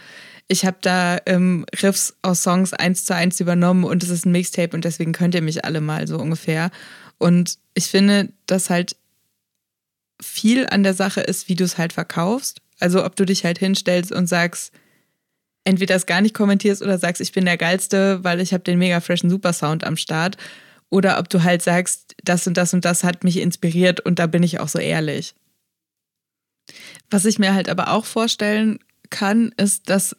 [0.47, 4.33] ich habe da ähm, Riffs aus Songs eins zu eins übernommen und es ist ein
[4.33, 6.71] Mixtape und deswegen könnt ihr mich alle mal so ungefähr.
[7.17, 8.97] Und ich finde, dass halt
[10.21, 12.61] viel an der Sache ist, wie du es halt verkaufst.
[12.79, 14.73] Also ob du dich halt hinstellst und sagst,
[15.63, 18.79] entweder es gar nicht kommentierst oder sagst, ich bin der Geilste, weil ich habe den
[18.79, 20.37] mega freshen Supersound am Start.
[20.89, 24.27] Oder ob du halt sagst, das und das und das hat mich inspiriert und da
[24.27, 25.35] bin ich auch so ehrlich.
[27.09, 30.15] Was ich mir halt aber auch vorstellen kann, ist, dass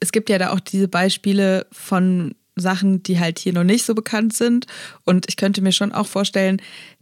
[0.00, 3.94] es gibt ja da auch diese Beispiele von Sachen, die halt hier noch nicht so
[3.94, 4.66] bekannt sind.
[5.04, 6.60] Und ich könnte mir schon auch vorstellen,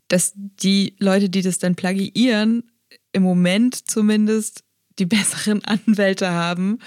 [0.09, 2.71] dass die Leute, die das dann plagiieren,
[3.13, 4.65] im Moment zumindest
[4.99, 6.79] die besseren Anwälte haben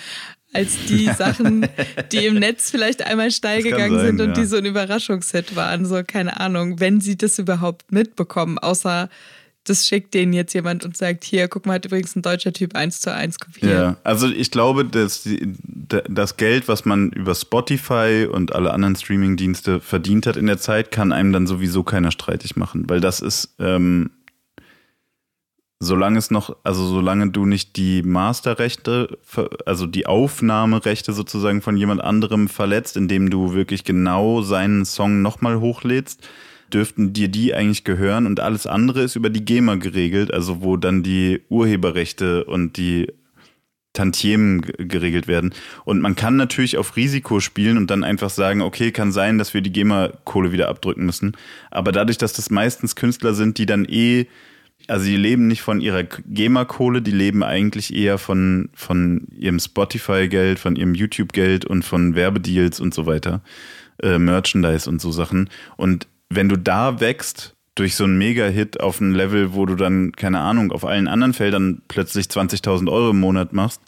[0.54, 1.68] als die Sachen,
[2.12, 4.34] die im Netz vielleicht einmal steil gegangen sein, sind und ja.
[4.34, 5.86] die so ein Überraschungshit waren.
[5.86, 9.10] So, keine Ahnung, wenn sie das überhaupt mitbekommen, außer
[9.66, 12.76] das schickt denen jetzt jemand und sagt, hier, guck mal, hat übrigens ein deutscher Typ
[12.76, 13.72] eins zu eins kopiert.
[13.72, 15.28] Ja, also ich glaube, dass
[16.10, 20.92] das Geld, was man über Spotify und alle anderen Streaming-Dienste verdient hat in der Zeit,
[20.92, 24.12] kann einem dann sowieso keiner streitig machen, weil das ist ähm,
[25.84, 29.18] solange es noch, also solange du nicht die Masterrechte,
[29.66, 35.60] also die Aufnahmerechte sozusagen von jemand anderem verletzt, indem du wirklich genau seinen Song nochmal
[35.60, 36.28] hochlädst,
[36.74, 40.78] dürften dir die eigentlich gehören und alles andere ist über die GEMA geregelt, also wo
[40.78, 43.08] dann die Urheberrechte und die
[43.94, 45.54] Tantiemen geregelt werden.
[45.86, 49.54] Und man kann natürlich auf Risiko spielen und dann einfach sagen, okay, kann sein, dass
[49.54, 51.38] wir die GEMA-Kohle wieder abdrücken müssen.
[51.70, 54.26] Aber dadurch, dass das meistens Künstler sind, die dann eh
[54.88, 60.60] also die leben nicht von ihrer GEMA-Kohle, die leben eigentlich eher von, von ihrem Spotify-Geld,
[60.60, 63.42] von ihrem YouTube-Geld und von Werbedeals und so weiter,
[64.02, 65.50] äh, Merchandise und so Sachen.
[65.78, 70.12] Und wenn du da wächst durch so einen Mega-Hit auf ein Level, wo du dann,
[70.12, 73.82] keine Ahnung, auf allen anderen Feldern plötzlich 20.000 Euro im Monat machst,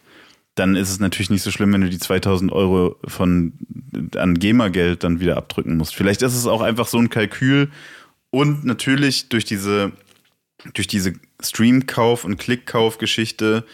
[0.56, 3.54] dann ist es natürlich nicht so schlimm, wenn du die 2000 Euro von,
[4.16, 5.96] an GEMA-Geld dann wieder abdrücken musst.
[5.96, 7.70] Vielleicht ist es auch einfach so ein Kalkül
[8.32, 9.92] und natürlich durch diese
[10.74, 13.66] durch diese Streamkauf- und Klickkauf-Geschichte,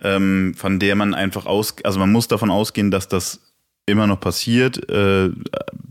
[0.00, 3.40] ähm, von der man einfach aus, also man muss davon ausgehen, dass das
[3.86, 4.88] immer noch passiert.
[4.90, 5.30] Äh,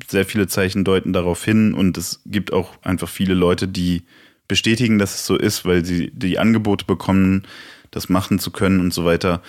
[0.08, 4.04] sehr viele Zeichen deuten darauf hin und es gibt auch einfach viele Leute, die
[4.48, 7.44] bestätigen, dass es so ist, weil sie die Angebote bekommen,
[7.92, 9.42] das machen zu können und so weiter.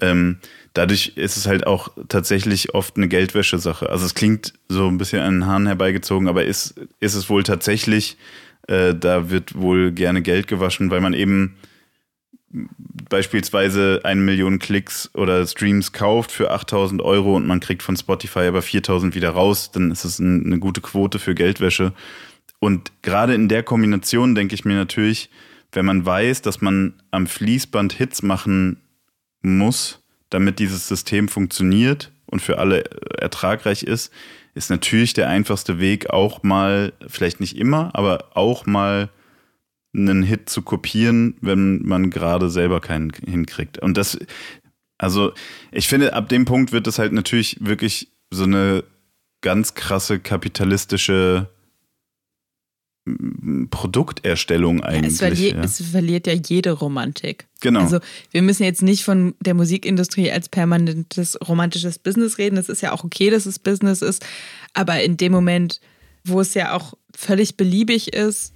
[0.00, 0.38] Ähm,
[0.74, 3.88] dadurch ist es halt auch tatsächlich oft eine Geldwäsche-Sache.
[3.90, 7.42] Also es klingt so ein bisschen an den Haaren herbeigezogen, aber ist, ist es wohl
[7.42, 8.16] tatsächlich
[8.68, 11.56] äh, da wird wohl gerne Geld gewaschen, weil man eben
[13.10, 18.40] beispielsweise eine Million Klicks oder Streams kauft für 8000 Euro und man kriegt von Spotify
[18.40, 21.92] aber 4000 wieder raus, dann ist es ein, eine gute Quote für Geldwäsche.
[22.60, 25.30] Und gerade in der Kombination denke ich mir natürlich,
[25.72, 28.80] wenn man weiß, dass man am Fließband Hits machen
[29.42, 32.84] muss, damit dieses System funktioniert und für alle
[33.18, 34.12] ertragreich ist,
[34.54, 39.10] ist natürlich der einfachste Weg, auch mal, vielleicht nicht immer, aber auch mal
[39.94, 43.78] einen Hit zu kopieren, wenn man gerade selber keinen hinkriegt.
[43.78, 44.18] Und das,
[44.98, 45.32] also
[45.72, 48.84] ich finde, ab dem Punkt wird das halt natürlich wirklich so eine
[49.40, 51.48] ganz krasse kapitalistische
[53.70, 55.14] Produkterstellung eigentlich.
[55.14, 55.62] Es verliert, ja.
[55.62, 57.46] es verliert ja jede Romantik.
[57.60, 57.80] Genau.
[57.80, 62.56] Also wir müssen jetzt nicht von der Musikindustrie als permanentes romantisches Business reden.
[62.56, 64.24] Es ist ja auch okay, dass es Business ist.
[64.74, 65.80] Aber in dem Moment,
[66.24, 68.52] wo es ja auch völlig beliebig ist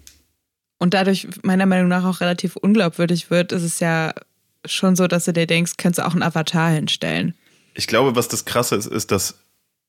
[0.79, 4.15] und dadurch meiner Meinung nach auch relativ unglaubwürdig wird, ist es ja
[4.65, 7.35] schon so, dass du dir denkst, könntest du auch einen Avatar hinstellen.
[7.75, 9.41] Ich glaube, was das Krasse ist, ist, dass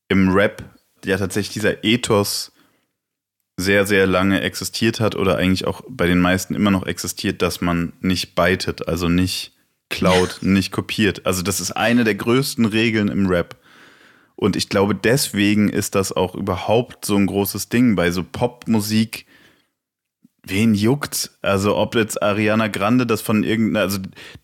[0.08, 0.64] im Rap
[1.06, 2.53] ja tatsächlich dieser Ethos
[3.58, 7.62] sehr, sehr lange existiert hat oder eigentlich auch bei den meisten immer noch existiert, dass
[7.62, 9.54] man nicht beitet, also nicht
[9.90, 11.26] klaut, nicht kopiert.
[11.26, 13.56] Also das ist eine der größten Regeln im Rap.
[14.36, 19.26] Und ich glaube, deswegen ist das auch überhaupt so ein großes Ding bei so Popmusik.
[20.46, 21.38] Wen juckt's?
[21.42, 24.00] Also ob jetzt Ariana Grande das von irgendeiner, also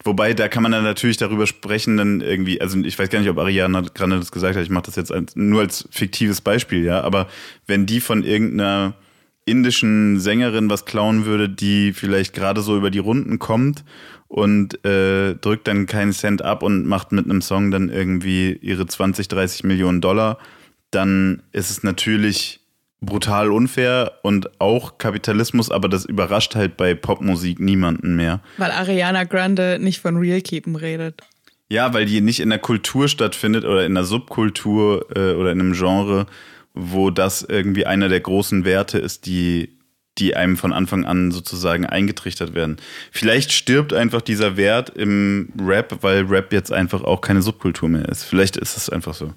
[0.06, 3.30] wobei da kann man dann natürlich darüber sprechen, dann irgendwie, also ich weiß gar nicht,
[3.30, 6.86] ob Ariana Grande das gesagt hat, ich mache das jetzt als, nur als fiktives Beispiel,
[6.86, 7.28] ja, aber
[7.68, 8.94] wenn die von irgendeiner
[9.44, 13.84] indischen Sängerin was klauen würde, die vielleicht gerade so über die Runden kommt
[14.30, 18.86] und äh, drückt dann keinen Cent ab und macht mit einem Song dann irgendwie ihre
[18.86, 20.38] 20, 30 Millionen Dollar,
[20.92, 22.62] dann ist es natürlich
[23.02, 28.42] brutal unfair und auch Kapitalismus, aber das überrascht halt bei Popmusik niemanden mehr.
[28.58, 31.22] Weil Ariana Grande nicht von Real Keepen redet.
[31.70, 35.60] Ja, weil die nicht in der Kultur stattfindet oder in der Subkultur äh, oder in
[35.60, 36.26] einem Genre,
[36.74, 39.78] wo das irgendwie einer der großen Werte ist, die,
[40.18, 42.78] die einem von Anfang an sozusagen eingetrichtert werden.
[43.12, 48.10] Vielleicht stirbt einfach dieser Wert im Rap, weil Rap jetzt einfach auch keine Subkultur mehr
[48.10, 48.24] ist.
[48.24, 49.34] Vielleicht ist es einfach so.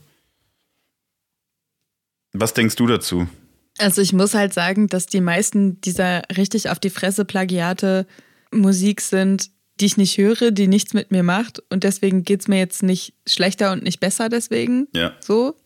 [2.33, 3.29] Was denkst du dazu?
[3.78, 8.06] Also ich muss halt sagen, dass die meisten dieser richtig auf die Fresse Plagiate
[8.52, 12.48] Musik sind, die ich nicht höre, die nichts mit mir macht und deswegen geht es
[12.48, 14.88] mir jetzt nicht schlechter und nicht besser deswegen.
[14.94, 15.12] Ja.
[15.20, 15.56] So.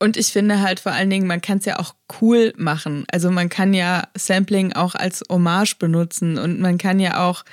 [0.00, 3.04] Und ich finde halt vor allen Dingen, man kann es ja auch cool machen.
[3.10, 7.44] Also man kann ja Sampling auch als Hommage benutzen und man kann ja auch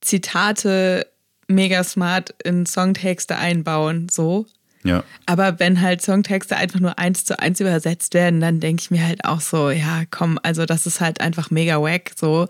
[0.00, 1.06] Zitate
[1.48, 4.46] mega smart in Songtexte einbauen, so.
[4.84, 5.04] Ja.
[5.26, 9.06] Aber wenn halt Songtexte einfach nur eins zu eins übersetzt werden, dann denke ich mir
[9.06, 12.48] halt auch so, ja, komm, also das ist halt einfach mega wack, so.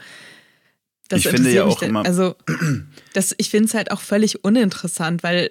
[1.08, 2.04] Das ich finde ja auch immer.
[2.06, 2.36] Also,
[3.12, 5.50] das, ich finde es halt auch völlig uninteressant, weil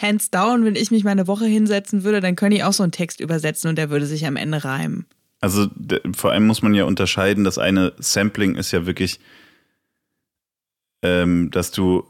[0.00, 2.82] hands down, wenn ich mich mal eine Woche hinsetzen würde, dann könnte ich auch so
[2.82, 5.06] einen Text übersetzen und der würde sich am Ende reimen.
[5.40, 5.68] Also
[6.16, 9.20] vor allem muss man ja unterscheiden, das eine Sampling ist ja wirklich,
[11.02, 12.06] ähm, dass du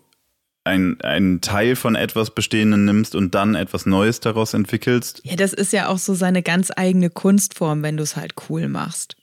[0.69, 5.21] ein, einen Teil von etwas Bestehenden nimmst und dann etwas Neues daraus entwickelst.
[5.25, 8.69] Ja, das ist ja auch so seine ganz eigene Kunstform, wenn du es halt cool
[8.69, 9.17] machst.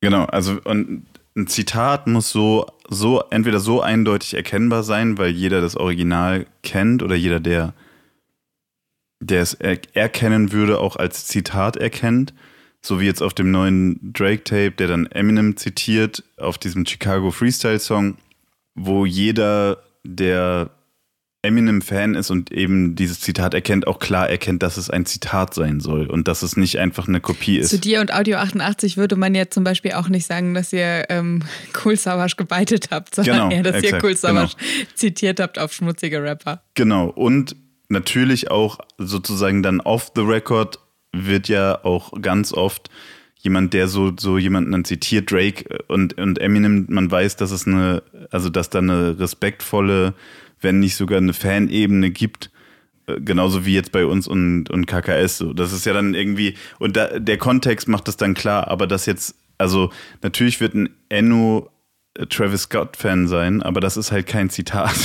[0.00, 5.60] Genau, also und ein Zitat muss so, so entweder so eindeutig erkennbar sein, weil jeder
[5.60, 7.72] das Original kennt oder jeder, der,
[9.20, 12.34] der es er erkennen würde, auch als Zitat erkennt.
[12.84, 18.16] So wie jetzt auf dem neuen Drake-Tape, der dann Eminem zitiert, auf diesem Chicago Freestyle-Song,
[18.74, 20.70] wo jeder, der
[21.44, 25.80] Eminem-Fan ist und eben dieses Zitat erkennt, auch klar erkennt, dass es ein Zitat sein
[25.80, 27.70] soll und dass es nicht einfach eine Kopie ist.
[27.70, 31.06] Zu dir und Audio 88 würde man ja zum Beispiel auch nicht sagen, dass ihr
[31.08, 31.42] ähm,
[31.84, 34.54] Cool Savage gebeitet habt, sondern Genau, eher, dass ihr exakt, Cool Savage
[34.94, 36.62] zitiert habt auf schmutzige Rapper.
[36.74, 37.56] Genau, und
[37.88, 40.78] natürlich auch sozusagen dann off the record
[41.12, 42.88] wird ja auch ganz oft
[43.42, 47.66] jemand, der so, so jemanden dann zitiert, Drake und, und Eminem, man weiß, dass es
[47.66, 50.14] eine, also dass da eine respektvolle,
[50.60, 52.50] wenn nicht sogar eine Fanebene gibt,
[53.06, 55.44] äh, genauso wie jetzt bei uns und, und KKS.
[55.54, 59.06] Das ist ja dann irgendwie, und da, der Kontext macht das dann klar, aber das
[59.06, 59.90] jetzt, also
[60.22, 61.68] natürlich wird ein Enno
[62.28, 64.94] Travis Scott-Fan sein, aber das ist halt kein Zitat.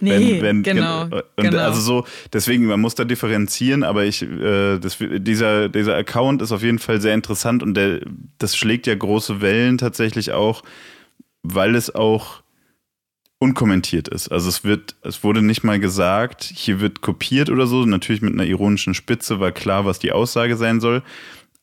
[0.00, 1.58] Nee, genau, Und genau.
[1.58, 6.52] also so, deswegen, man muss da differenzieren, aber ich, äh, das, dieser, dieser Account ist
[6.52, 8.00] auf jeden Fall sehr interessant und der,
[8.38, 10.62] das schlägt ja große Wellen tatsächlich auch,
[11.42, 12.42] weil es auch
[13.38, 14.28] unkommentiert ist.
[14.28, 18.34] Also es wird, es wurde nicht mal gesagt, hier wird kopiert oder so, natürlich mit
[18.34, 21.02] einer ironischen Spitze war klar, was die Aussage sein soll.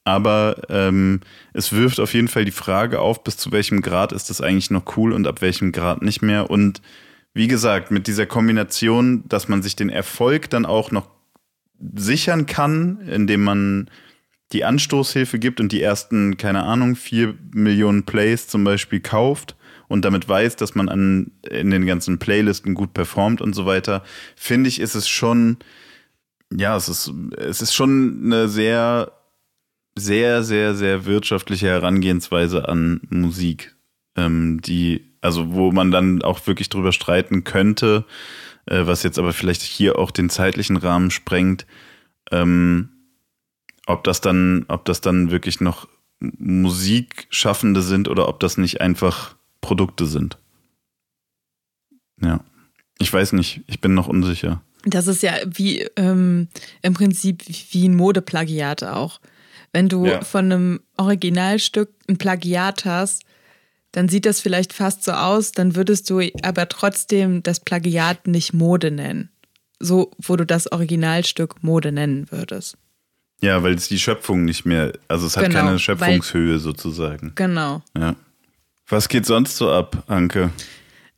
[0.08, 1.20] Aber ähm,
[1.52, 4.72] es wirft auf jeden Fall die Frage auf, bis zu welchem Grad ist das eigentlich
[4.72, 6.50] noch cool und ab welchem Grad nicht mehr.
[6.50, 6.82] Und
[7.34, 11.10] wie gesagt, mit dieser Kombination, dass man sich den Erfolg dann auch noch
[11.94, 13.90] sichern kann, indem man
[14.54, 19.58] die Anstoßhilfe gibt und die ersten, keine Ahnung, vier Millionen Plays zum Beispiel kauft
[19.90, 24.06] und damit weiß, dass man an, in den ganzen Playlisten gut performt und so weiter,
[24.38, 25.58] finde ich, ist es schon,
[26.50, 29.12] ja, es ist, es ist schon eine sehr,
[29.98, 33.76] sehr, sehr, sehr wirtschaftliche Herangehensweise an Musik,
[34.16, 38.06] ähm, die, also wo man dann auch wirklich drüber streiten könnte,
[38.66, 41.66] äh, was jetzt aber vielleicht hier auch den zeitlichen Rahmen sprengt,
[42.32, 42.90] ähm,
[43.86, 45.88] ob das dann, ob das dann wirklich noch
[46.20, 50.38] Musikschaffende sind oder ob das nicht einfach Produkte sind.
[52.22, 52.44] Ja.
[53.00, 54.62] Ich weiß nicht, ich bin noch unsicher.
[54.84, 56.48] Das ist ja wie ähm,
[56.82, 59.20] im Prinzip wie ein Modeplagiat auch.
[59.78, 60.24] Wenn du ja.
[60.24, 63.22] von einem Originalstück ein Plagiat hast,
[63.92, 68.56] dann sieht das vielleicht fast so aus, dann würdest du aber trotzdem das Plagiat nicht
[68.56, 69.30] Mode nennen.
[69.80, 72.76] So, wo du das Originalstück Mode nennen würdest.
[73.40, 77.34] Ja, weil es die Schöpfung nicht mehr, also es hat genau, keine Schöpfungshöhe weil, sozusagen.
[77.36, 77.84] Genau.
[77.96, 78.16] Ja.
[78.88, 80.50] Was geht sonst so ab, Anke?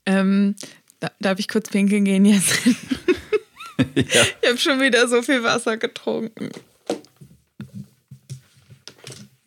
[0.06, 0.56] Ähm,
[1.00, 2.60] da, darf ich kurz pinkeln gehen jetzt?
[3.96, 4.04] ja.
[4.42, 6.50] Ich habe schon wieder so viel Wasser getrunken.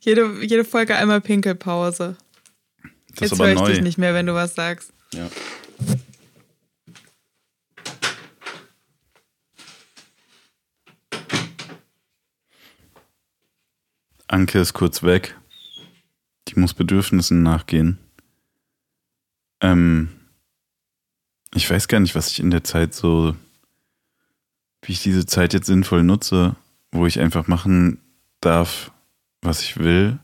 [0.04, 2.16] Jede, jede Folge einmal Pinkelpause.
[3.14, 3.68] Das Jetzt höre ich neu.
[3.68, 4.92] dich nicht mehr, wenn du was sagst.
[5.14, 5.30] Ja.
[14.26, 15.36] Anke ist kurz weg.
[16.48, 17.98] Die muss Bedürfnissen nachgehen.
[19.60, 20.08] Ähm,
[21.54, 23.36] ich weiß gar nicht, was ich in der Zeit so,
[24.82, 26.56] wie ich diese Zeit jetzt sinnvoll nutze,
[26.90, 28.00] wo ich einfach machen
[28.40, 28.90] darf,
[29.42, 30.18] was ich will,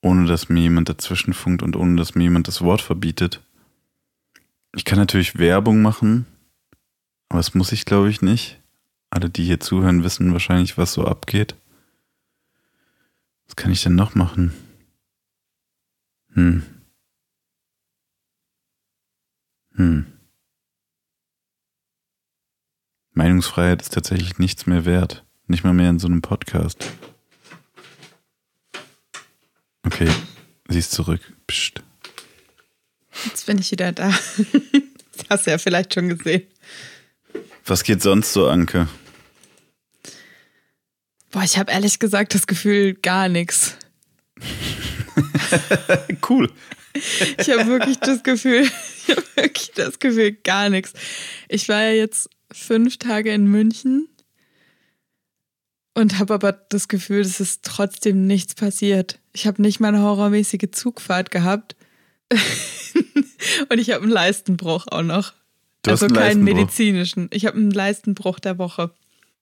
[0.00, 3.42] ohne dass mir jemand dazwischen funkt und ohne dass mir jemand das Wort verbietet.
[4.74, 6.26] Ich kann natürlich Werbung machen,
[7.28, 8.60] aber das muss ich, glaube ich, nicht.
[9.10, 11.56] Alle, die hier zuhören, wissen wahrscheinlich, was so abgeht.
[13.46, 14.52] Was kann ich denn noch machen?
[16.34, 16.62] Hm.
[19.74, 20.06] Hm.
[23.12, 25.24] Meinungsfreiheit ist tatsächlich nichts mehr wert.
[25.46, 26.92] Nicht mal mehr in so einem Podcast.
[29.86, 30.08] Okay,
[30.68, 31.20] sie ist zurück.
[31.46, 31.80] Psst.
[33.24, 34.12] Jetzt bin ich wieder da.
[35.16, 36.42] Das hast du ja vielleicht schon gesehen.
[37.64, 38.86] Was geht sonst so, Anke?
[41.30, 43.76] Boah, ich habe ehrlich gesagt das Gefühl, gar nichts.
[46.28, 46.52] cool.
[46.92, 48.68] Ich habe wirklich das Gefühl,
[49.06, 50.92] ich habe wirklich das Gefühl, gar nichts.
[51.48, 54.08] Ich war ja jetzt fünf Tage in München
[55.96, 59.18] und habe aber das Gefühl, es ist trotzdem nichts passiert.
[59.32, 61.74] Ich habe nicht mal eine horrormäßige Zugfahrt gehabt.
[63.70, 65.32] und ich habe einen Leistenbruch auch noch.
[65.82, 67.28] Du also keinen medizinischen.
[67.32, 68.90] Ich habe einen Leistenbruch der Woche.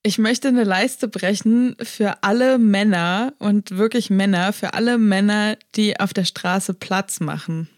[0.04, 5.98] Ich möchte eine Leiste brechen für alle Männer und wirklich Männer, für alle Männer, die
[5.98, 7.68] auf der Straße Platz machen.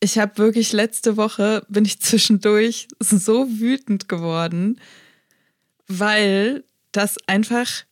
[0.00, 4.80] Ich habe wirklich letzte Woche, bin ich zwischendurch so wütend geworden,
[5.88, 7.84] weil das einfach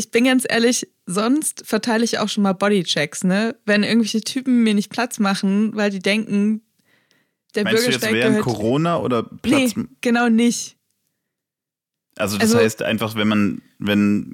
[0.00, 3.54] ich bin ganz ehrlich, sonst verteile ich auch schon mal Bodychecks, ne?
[3.66, 6.62] Wenn irgendwelche Typen mir nicht Platz machen, weil die denken,
[7.54, 9.76] der Meinst Bürgersteig du jetzt während Corona oder Platz?
[9.76, 10.76] Nee, genau nicht.
[12.16, 14.32] Also das also, heißt einfach, wenn man, wenn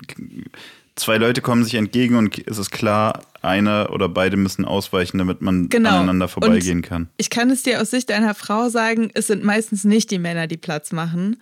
[0.95, 5.43] zwei Leute kommen sich entgegen und es ist klar, einer oder beide müssen ausweichen, damit
[5.43, 5.97] man genau.
[5.97, 7.09] aneinander vorbeigehen und kann.
[7.17, 10.47] Ich kann es dir aus Sicht einer Frau sagen, es sind meistens nicht die Männer,
[10.47, 11.39] die Platz machen,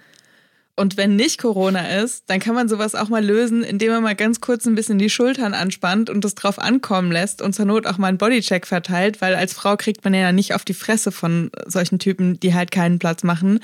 [0.76, 4.16] und wenn nicht Corona ist, dann kann man sowas auch mal lösen, indem man mal
[4.16, 7.86] ganz kurz ein bisschen die Schultern anspannt und das drauf ankommen lässt und zur Not
[7.86, 11.12] auch mal einen Bodycheck verteilt, weil als Frau kriegt man ja nicht auf die Fresse
[11.12, 13.60] von solchen Typen, die halt keinen Platz machen.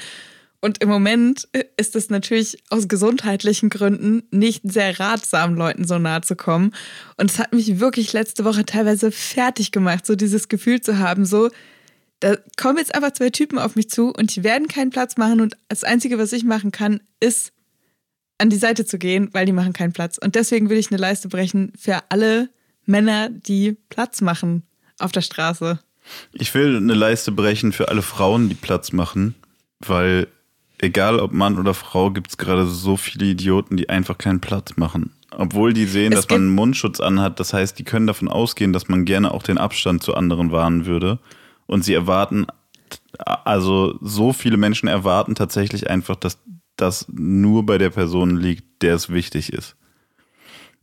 [0.61, 6.21] Und im Moment ist es natürlich aus gesundheitlichen Gründen nicht sehr ratsam, Leuten so nahe
[6.21, 6.75] zu kommen.
[7.17, 11.25] Und es hat mich wirklich letzte Woche teilweise fertig gemacht, so dieses Gefühl zu haben,
[11.25, 11.49] so,
[12.21, 15.41] da kommen jetzt einfach zwei Typen auf mich zu und die werden keinen Platz machen
[15.41, 17.53] und das Einzige, was ich machen kann, ist
[18.39, 20.19] an die Seite zu gehen, weil die machen keinen Platz.
[20.19, 22.49] Und deswegen will ich eine Leiste brechen für alle
[22.87, 24.63] Männer, die Platz machen
[24.99, 25.81] auf der Straße.
[26.33, 29.35] Ich will eine Leiste brechen für alle Frauen, die Platz machen,
[29.79, 30.29] weil
[30.79, 34.77] egal ob Mann oder Frau, gibt es gerade so viele Idioten, die einfach keinen Platz
[34.77, 35.15] machen.
[35.31, 38.73] Obwohl die sehen, es dass man einen Mundschutz anhat, das heißt, die können davon ausgehen,
[38.73, 41.19] dass man gerne auch den Abstand zu anderen wahren würde
[41.71, 42.49] und sie erwarten,
[43.25, 46.43] also so viele Menschen erwarten tatsächlich einfach, dass
[46.75, 49.77] das nur bei der Person liegt, der es wichtig ist.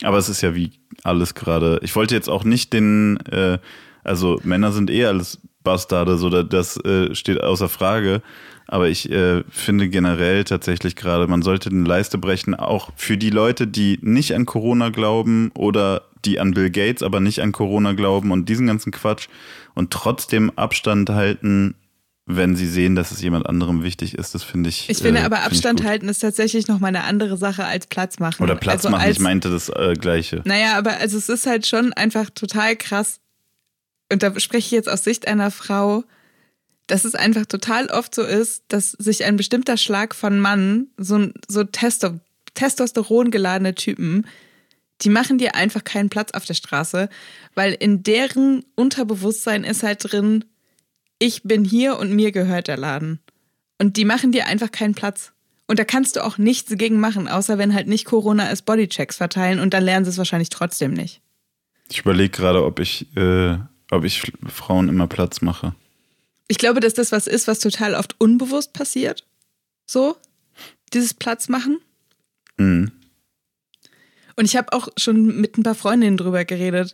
[0.02, 0.72] Aber es ist ja wie
[1.04, 1.80] alles gerade.
[1.84, 3.60] Ich wollte jetzt auch nicht den, äh,
[4.06, 8.22] also Männer sind eh alles Bastarde, so das äh, steht außer Frage.
[8.68, 13.30] Aber ich äh, finde generell tatsächlich gerade, man sollte eine Leiste brechen, auch für die
[13.30, 17.94] Leute, die nicht an Corona glauben oder die an Bill Gates, aber nicht an Corona
[17.94, 19.30] glauben und diesen ganzen Quatsch
[19.74, 21.76] und trotzdem Abstand halten,
[22.26, 24.36] wenn sie sehen, dass es jemand anderem wichtig ist.
[24.36, 24.90] Das finde ich.
[24.90, 28.20] Ich finde äh, aber Abstand halten ist tatsächlich noch mal eine andere Sache als Platz
[28.20, 28.44] machen.
[28.44, 30.42] Oder Platz also machen, als, ich meinte das äh, Gleiche.
[30.44, 33.22] Naja, aber also es ist halt schon einfach total krass.
[34.12, 36.04] Und da spreche ich jetzt aus Sicht einer Frau,
[36.88, 41.28] dass es einfach total oft so ist, dass sich ein bestimmter Schlag von Mann, so,
[41.48, 42.20] so Testo
[42.54, 44.26] Testosteron geladene Typen,
[45.02, 47.08] die machen dir einfach keinen Platz auf der Straße,
[47.54, 50.46] weil in deren Unterbewusstsein ist halt drin,
[51.20, 53.20] ich bin hier und mir gehört der Laden.
[53.80, 55.34] Und die machen dir einfach keinen Platz.
[55.68, 59.18] Und da kannst du auch nichts dagegen machen, außer wenn halt nicht Corona als Bodychecks
[59.18, 61.22] verteilen und dann lernen sie es wahrscheinlich trotzdem nicht.
[61.90, 63.58] Ich überlege gerade, ob ich, äh,
[63.92, 65.76] ob ich Frauen immer Platz mache.
[66.48, 69.26] Ich glaube, dass das was ist, was total oft unbewusst passiert.
[69.86, 70.18] So,
[70.94, 71.80] dieses Platz machen.
[72.58, 72.92] Mhm.
[74.36, 76.94] Und ich habe auch schon mit ein paar Freundinnen drüber geredet.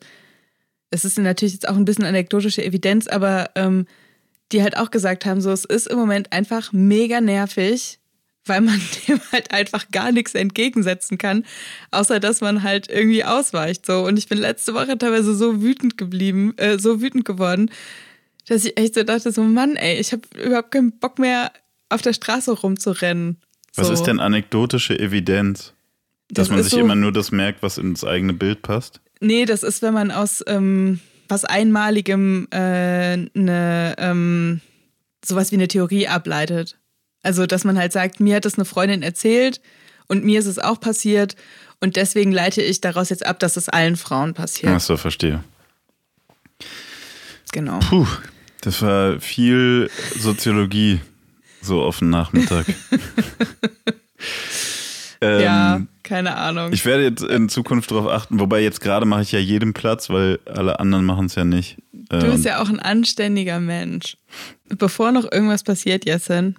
[0.89, 3.85] Es ist natürlich jetzt auch ein bisschen anekdotische Evidenz, aber ähm,
[4.51, 7.99] die halt auch gesagt haben, so es ist im Moment einfach mega nervig,
[8.45, 11.45] weil man dem halt einfach gar nichts entgegensetzen kann,
[11.91, 13.85] außer dass man halt irgendwie ausweicht.
[13.85, 14.05] So.
[14.05, 17.69] Und ich bin letzte Woche teilweise so wütend geblieben, äh, so wütend geworden,
[18.47, 21.51] dass ich echt so dachte, so Mann, ey, ich habe überhaupt keinen Bock mehr
[21.89, 23.37] auf der Straße rumzurennen.
[23.71, 23.81] So.
[23.81, 25.73] Was ist denn anekdotische Evidenz?
[26.29, 29.01] Dass Das man sich so- immer nur das merkt, was ins eigene Bild passt?
[29.19, 34.61] Nee, das ist, wenn man aus ähm, was Einmaligem äh, eine, ähm,
[35.23, 36.77] sowas wie eine Theorie ableitet.
[37.21, 39.61] Also, dass man halt sagt, mir hat das eine Freundin erzählt
[40.07, 41.35] und mir ist es auch passiert
[41.79, 44.73] und deswegen leite ich daraus jetzt ab, dass es allen Frauen passiert.
[44.75, 45.43] Ach so, verstehe.
[47.51, 47.79] Genau.
[47.79, 48.07] Puh,
[48.63, 51.01] das war viel Soziologie
[51.61, 52.65] so auf den Nachmittag.
[55.21, 56.71] ähm, ja, keine Ahnung.
[56.71, 60.09] Ich werde jetzt in Zukunft darauf achten, wobei jetzt gerade mache ich ja jedem Platz,
[60.09, 61.77] weil alle anderen machen es ja nicht.
[61.91, 64.17] du Ähm, bist ja auch ein anständiger Mensch.
[64.69, 66.55] Bevor noch irgendwas passiert, Jessen,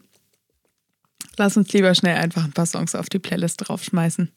[1.39, 4.31] lass uns lieber schnell einfach ein paar Songs auf die Playlist draufschmeißen.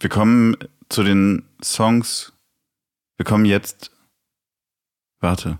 [0.00, 0.56] wir kommen
[0.88, 2.32] zu den Songs.
[3.18, 3.90] Wir kommen jetzt.
[5.20, 5.58] Warte.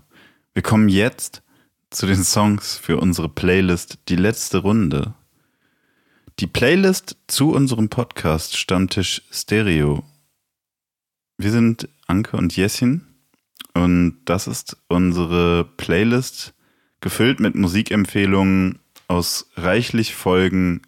[0.53, 1.43] Wir kommen jetzt
[1.91, 5.13] zu den Songs für unsere Playlist Die letzte Runde.
[6.39, 10.03] Die Playlist zu unserem Podcast Stammtisch Stereo.
[11.37, 13.05] Wir sind Anke und Jessin
[13.75, 16.53] und das ist unsere Playlist
[16.99, 20.81] gefüllt mit Musikempfehlungen aus reichlich Folgen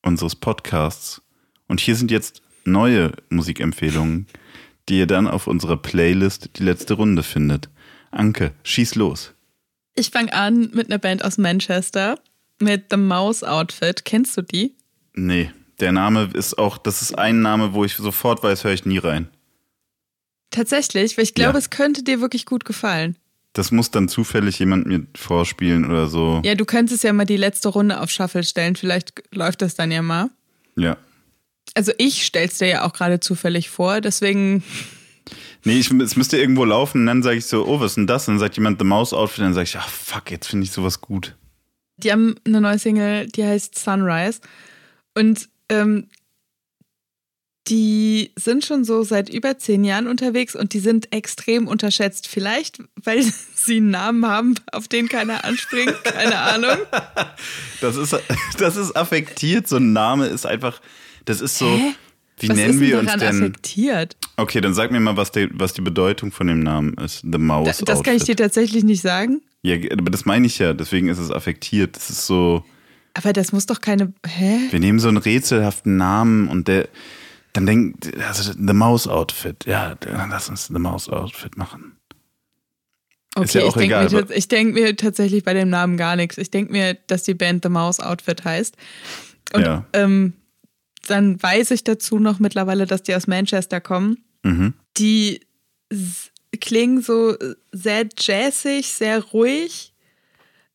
[0.00, 1.20] unseres Podcasts.
[1.68, 4.28] Und hier sind jetzt neue Musikempfehlungen,
[4.88, 7.68] die ihr dann auf unserer Playlist die letzte Runde findet.
[8.10, 9.32] Anke, schieß los.
[9.94, 12.18] Ich fange an mit einer Band aus Manchester
[12.60, 14.04] mit The Mouse Outfit.
[14.04, 14.74] Kennst du die?
[15.14, 15.50] Nee,
[15.80, 18.98] der Name ist auch, das ist ein Name, wo ich sofort weiß, höre ich nie
[18.98, 19.28] rein.
[20.50, 21.58] Tatsächlich, weil ich glaube, Ja.
[21.58, 23.16] es könnte dir wirklich gut gefallen.
[23.52, 26.40] Das muss dann zufällig jemand mir vorspielen oder so.
[26.44, 28.76] Ja, du könntest ja mal die letzte Runde auf Shuffle stellen.
[28.76, 30.30] Vielleicht läuft das dann ja mal.
[30.76, 30.96] Ja.
[31.74, 34.62] Also ich stell's dir ja auch gerade zufällig vor, deswegen
[35.64, 38.06] Nee, ich, es müsste irgendwo laufen und dann sage ich so, oh, was ist denn
[38.06, 38.26] das?
[38.28, 40.72] Und dann sagt jemand The Mouse Outfit, dann sage ich, ach fuck, jetzt finde ich
[40.72, 41.36] sowas gut.
[41.98, 44.40] Die haben eine neue Single, die heißt Sunrise.
[45.14, 46.08] Und ähm,
[47.68, 52.26] die sind schon so seit über zehn Jahren unterwegs und die sind extrem unterschätzt.
[52.26, 53.22] Vielleicht, weil
[53.54, 56.76] sie einen Namen haben, auf den keiner anspringt, keine Ahnung.
[57.80, 58.14] Das ist,
[58.58, 60.82] das ist affektiert, so ein Name ist einfach,
[61.24, 61.94] das ist so, Hä?
[62.40, 63.42] Wie Was nennen ist wir denn uns daran denn?
[63.42, 64.16] affektiert?
[64.36, 67.20] Okay, dann sag mir mal, was die, was die Bedeutung von dem Namen ist.
[67.30, 68.38] The Mouse Da, das kann ich dir Outfit.
[68.38, 69.42] tatsächlich nicht sagen.
[69.62, 71.96] Ja, aber das meine ich ja, deswegen ist es affektiert.
[71.96, 72.64] Das ist so,
[73.14, 74.12] Aber das muss doch keine.
[74.26, 74.58] Hä?
[74.70, 76.88] wir nehmen so einen rätselhaften Namen und der,
[77.52, 81.92] dann denkt, also The Mouse Outfit, ja, dann lass uns The Mouse Outfit machen.
[83.36, 86.36] Okay, ja ich denke mir, ich denk mir tatsächlich bei dem Namen gar nichts.
[86.38, 88.76] Ich denke mir, dass die Band The Mouse Outfit heißt.
[89.52, 89.84] Und Ja.
[89.92, 90.32] ähm,
[91.10, 94.24] dann weiß ich dazu noch mittlerweile, dass die aus Manchester kommen.
[94.42, 94.74] Mhm.
[94.96, 95.40] Die
[96.60, 97.36] klingen so
[97.72, 99.92] sehr jazzig, sehr ruhig.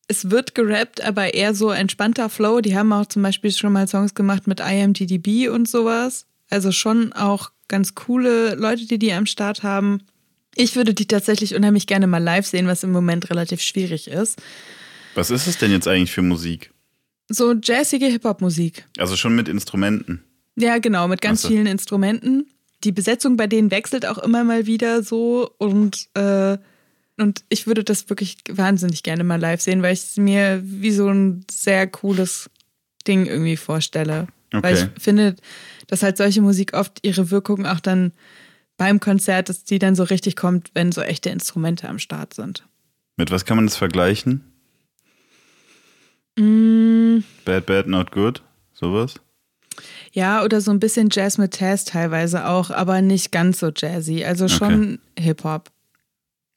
[0.07, 2.61] Es wird gerappt, aber eher so entspannter Flow.
[2.61, 6.27] Die haben auch zum Beispiel schon mal Songs gemacht mit IMDb und sowas.
[6.49, 10.03] Also schon auch ganz coole Leute, die die am Start haben.
[10.53, 14.39] Ich würde die tatsächlich unheimlich gerne mal live sehen, was im Moment relativ schwierig ist.
[15.15, 16.71] Was ist es denn jetzt eigentlich für Musik?
[17.27, 18.85] So jazzige Hip-Hop-Musik.
[18.97, 20.23] Also schon mit Instrumenten.
[20.55, 21.49] Ja, genau, mit ganz so.
[21.49, 22.47] vielen Instrumenten.
[22.83, 26.57] Die Besetzung bei denen wechselt auch immer mal wieder so und, äh,
[27.17, 30.91] und ich würde das wirklich wahnsinnig gerne mal live sehen, weil ich es mir wie
[30.91, 32.49] so ein sehr cooles
[33.07, 34.27] Ding irgendwie vorstelle.
[34.51, 34.89] Weil Okay.
[34.95, 35.35] ich finde,
[35.87, 38.11] dass halt solche Musik oft ihre Wirkung auch dann
[38.77, 42.65] beim Konzert, dass die dann so richtig kommt, wenn so echte Instrumente am Start sind.
[43.17, 44.43] Mit was kann man das vergleichen?
[46.37, 48.41] Mm, Bad, bad, not good?
[48.73, 49.15] Sowas?
[50.15, 54.23] Ja, oder so ein bisschen Jazz mit Taz teilweise auch, aber nicht ganz so jazzy.
[54.23, 55.69] Also schon Hip-Hop.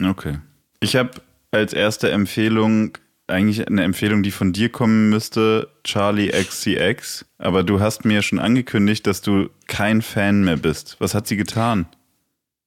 [0.01, 0.39] Okay.
[0.79, 1.11] Ich habe
[1.51, 2.97] als erste Empfehlung
[3.27, 7.27] eigentlich eine Empfehlung, die von dir kommen müsste, Charlie XCX.
[7.39, 10.95] Aber du hast mir schon angekündigt, dass du kein Fan mehr bist.
[11.01, 11.87] Was hat sie getan?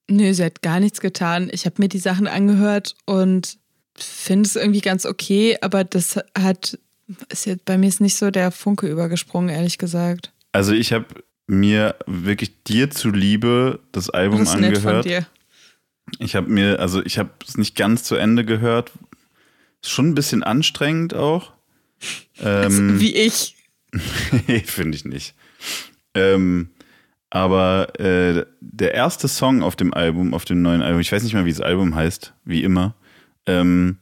[0.10, 1.50] Nö, sie hat gar nichts getan.
[1.54, 3.58] Ich habe mir die Sachen angehört und
[3.96, 6.78] finde es irgendwie ganz okay, aber das hat,
[7.30, 10.34] ist jetzt, bei mir ist nicht so der Funke übergesprungen, ehrlich gesagt.
[10.52, 11.06] Also ich habe
[11.48, 14.76] mir wirklich dir zuliebe das Album das ist angehört.
[14.76, 15.28] nett von dir.
[16.20, 18.92] Ich habe mir, also ich habe es nicht ganz zu Ende gehört.
[19.82, 21.54] Ist schon ein bisschen anstrengend auch.
[22.40, 23.56] Ähm, Wie ich.
[24.66, 25.36] Finde ich nicht.
[26.14, 26.70] Ähm,
[27.30, 31.34] aber äh, der erste Song auf dem Album, auf dem neuen Album, ich weiß nicht
[31.34, 32.96] mal, wie das Album heißt, wie immer.
[33.46, 33.98] Ähm,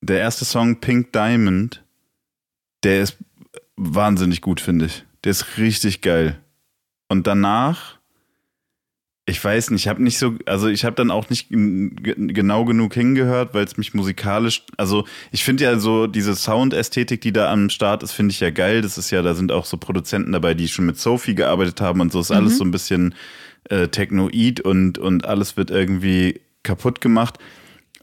[0.00, 1.84] der erste Song Pink Diamond,
[2.82, 3.18] der ist
[3.76, 5.04] wahnsinnig gut, finde ich.
[5.24, 6.38] Der ist richtig geil.
[7.08, 7.98] Und danach,
[9.26, 12.94] ich weiß nicht, ich habe nicht so, also ich habe dann auch nicht genau genug
[12.94, 17.68] hingehört, weil es mich musikalisch, also ich finde ja so diese Soundästhetik, die da am
[17.70, 18.80] Start ist, finde ich ja geil.
[18.80, 22.00] Das ist ja, da sind auch so Produzenten dabei, die schon mit Sophie gearbeitet haben
[22.00, 23.14] und so ist alles so ein bisschen
[23.64, 27.38] äh, Technoid und, und alles wird irgendwie kaputt gemacht.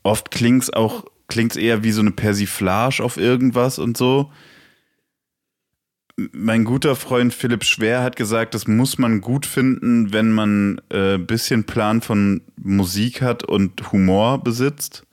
[0.03, 4.31] Oft klingt's auch, klingt's eher wie so eine Persiflage auf irgendwas und so
[6.17, 10.97] mein guter Freund Philipp Schwer hat gesagt, das muss man gut finden, wenn man ein
[10.97, 15.03] äh, bisschen Plan von Musik hat und Humor besitzt.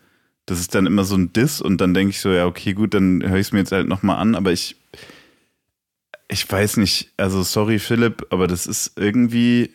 [0.47, 2.95] Das ist dann immer so ein Diss und dann denke ich so, ja, okay, gut,
[2.95, 4.77] dann höre ich es mir jetzt halt nochmal an, aber ich,
[6.29, 9.71] ich weiß nicht, also sorry Philipp, aber das ist irgendwie,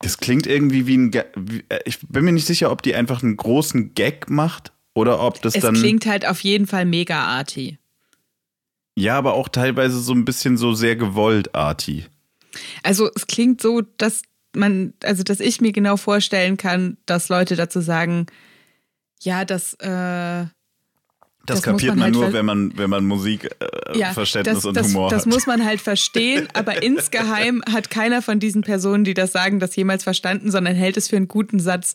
[0.00, 3.22] das klingt irgendwie wie ein, wie, äh, ich bin mir nicht sicher, ob die einfach
[3.22, 5.74] einen großen Gag macht oder ob das Es dann...
[5.74, 7.78] klingt halt auf jeden Fall mega arty.
[8.98, 12.06] Ja, aber auch teilweise so ein bisschen so sehr gewollt, Arti.
[12.82, 14.22] Also es klingt so, dass
[14.54, 18.26] man, also dass ich mir genau vorstellen kann, dass Leute dazu sagen,
[19.20, 20.46] ja, das, äh,
[21.46, 24.56] Das, Das kapiert man man halt nur, wenn man, wenn man Musik, äh, ja, Verständnis
[24.56, 25.32] das, und das, Humor das hat.
[25.32, 29.74] muss man halt verstehen, aber insgeheim hat keiner von diesen Personen, die das sagen, das
[29.76, 31.94] jemals verstanden, sondern hält es für einen guten Satz,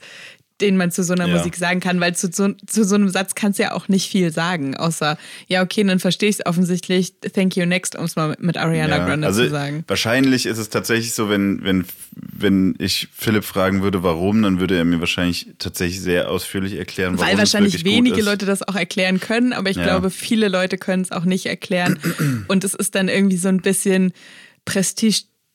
[0.62, 1.36] den man zu so einer Ja.
[1.38, 4.10] Musik sagen kann, weil zu so, zu so einem Satz kannst du ja auch nicht
[4.10, 8.16] viel sagen, außer, ja, okay, dann verstehe ich es offensichtlich, thank you next, um es
[8.16, 9.84] mal mit, Ariana Ja, Grande also zu sagen.
[9.88, 11.86] Wahrscheinlich ist es tatsächlich so, wenn, wenn,
[12.16, 17.18] wenn ich Philipp fragen würde, warum, dann würde er mir wahrscheinlich tatsächlich sehr ausführlich erklären,
[17.18, 18.22] warum Weil wahrscheinlich wenige.
[18.22, 19.84] Leute das auch erklären können, aber ich Ja.
[19.84, 22.00] glaube, viele Leute können es auch nicht erklären.
[22.48, 24.14] Und es ist dann irgendwie so ein bisschen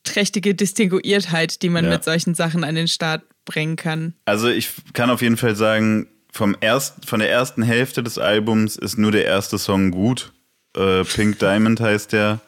[0.09, 1.91] prestigeträchtige Distinguiertheit, die man Ja.
[1.91, 4.15] mit solchen Sachen an den Start bringen kann.
[4.25, 8.77] Also ich kann auf jeden Fall sagen, vom erst, von der ersten Hälfte des Albums
[8.77, 10.33] ist nur der erste Song gut.
[10.77, 12.41] Äh, Pink Diamond heißt der.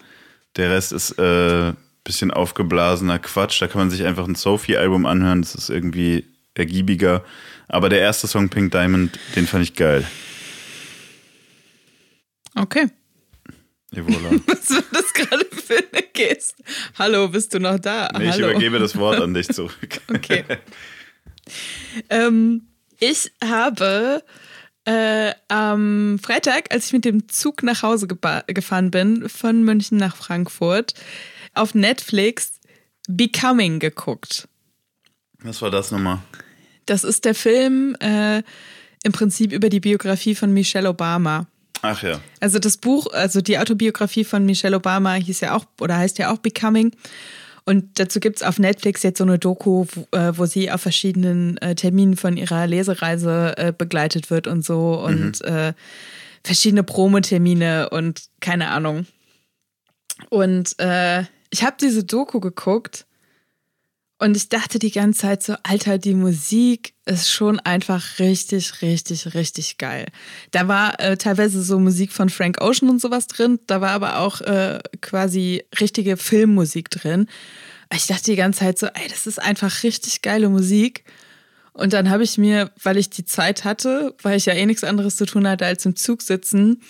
[0.56, 1.72] Der Rest ist äh,
[2.04, 3.60] bisschen aufgeblasener Quatsch.
[3.62, 5.42] Da kann man sich einfach ein Sophie-Album anhören.
[5.42, 7.24] Das ist irgendwie ergiebiger.
[7.68, 10.04] Aber der erste Song Pink Diamond, den fand ich geil.
[12.54, 12.86] Okay.
[13.92, 14.30] Et voilà.
[14.46, 16.62] Was war das gerade für eine Geste?
[16.96, 18.08] Hallo, bist du noch da?
[18.16, 18.50] Nee, ich Hallo.
[18.50, 20.00] übergebe das Wort an dich zurück.
[20.14, 20.44] Okay.
[22.10, 22.68] ähm,
[23.00, 24.22] ich habe
[24.84, 30.16] äh, am Freitag, als ich mit dem Zug nach Hause gefahren bin, von München nach
[30.16, 30.94] Frankfurt,
[31.54, 32.60] auf Netflix
[33.08, 34.48] Becoming geguckt.
[35.42, 36.18] Was war das nochmal?
[36.86, 38.42] Das ist der Film äh,
[39.02, 41.46] im Prinzip über die Biografie von Michelle Obama.
[41.82, 42.20] Ach ja.
[42.40, 46.32] Also das Buch, also die Autobiografie von Michelle Obama hieß ja auch oder heißt ja
[46.32, 46.92] auch Becoming.
[47.64, 50.80] Und dazu gibt es auf Netflix jetzt so eine Doku, wo, äh, wo sie auf
[50.80, 55.72] verschiedenen äh, Terminen von ihrer Lesereise äh, begleitet wird und so und äh,
[56.42, 59.06] verschiedene Promotermine und keine Ahnung.
[60.28, 63.06] Und äh, ich habe diese Doku geguckt
[64.20, 69.34] und ich dachte die ganze Zeit so, Alter, die Musik ist schon einfach richtig, richtig,
[69.34, 70.06] richtig geil.
[70.50, 74.18] Da war äh, teilweise so Musik von Frank Ocean und sowas drin, da war aber
[74.18, 77.28] auch äh, quasi richtige Filmmusik drin.
[77.94, 81.04] Ich dachte die ganze Zeit so, ey, das ist einfach richtig geile Musik.
[81.72, 84.84] Und dann habe ich mir, weil ich die Zeit hatte, weil ich ja eh nichts
[84.84, 86.82] anderes zu tun hatte als im Zug sitzen,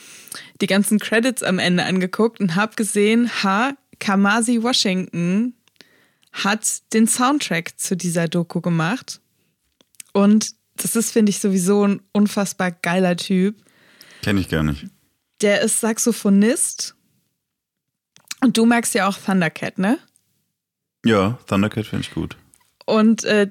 [0.61, 5.55] die ganzen Credits am Ende angeguckt und habe gesehen, ha, Kamasi Washington
[6.33, 9.21] hat den Soundtrack zu dieser Doku gemacht.
[10.13, 13.57] Und das ist, finde ich, sowieso ein unfassbar geiler Typ.
[14.23, 14.87] Kenne ich gar nicht.
[15.41, 16.95] Der ist Saxophonist.
[18.43, 19.99] Und du magst ja auch Thundercat, ne?
[21.05, 22.37] Ja, Thundercat finde ich gut.
[22.87, 23.49] Und äh,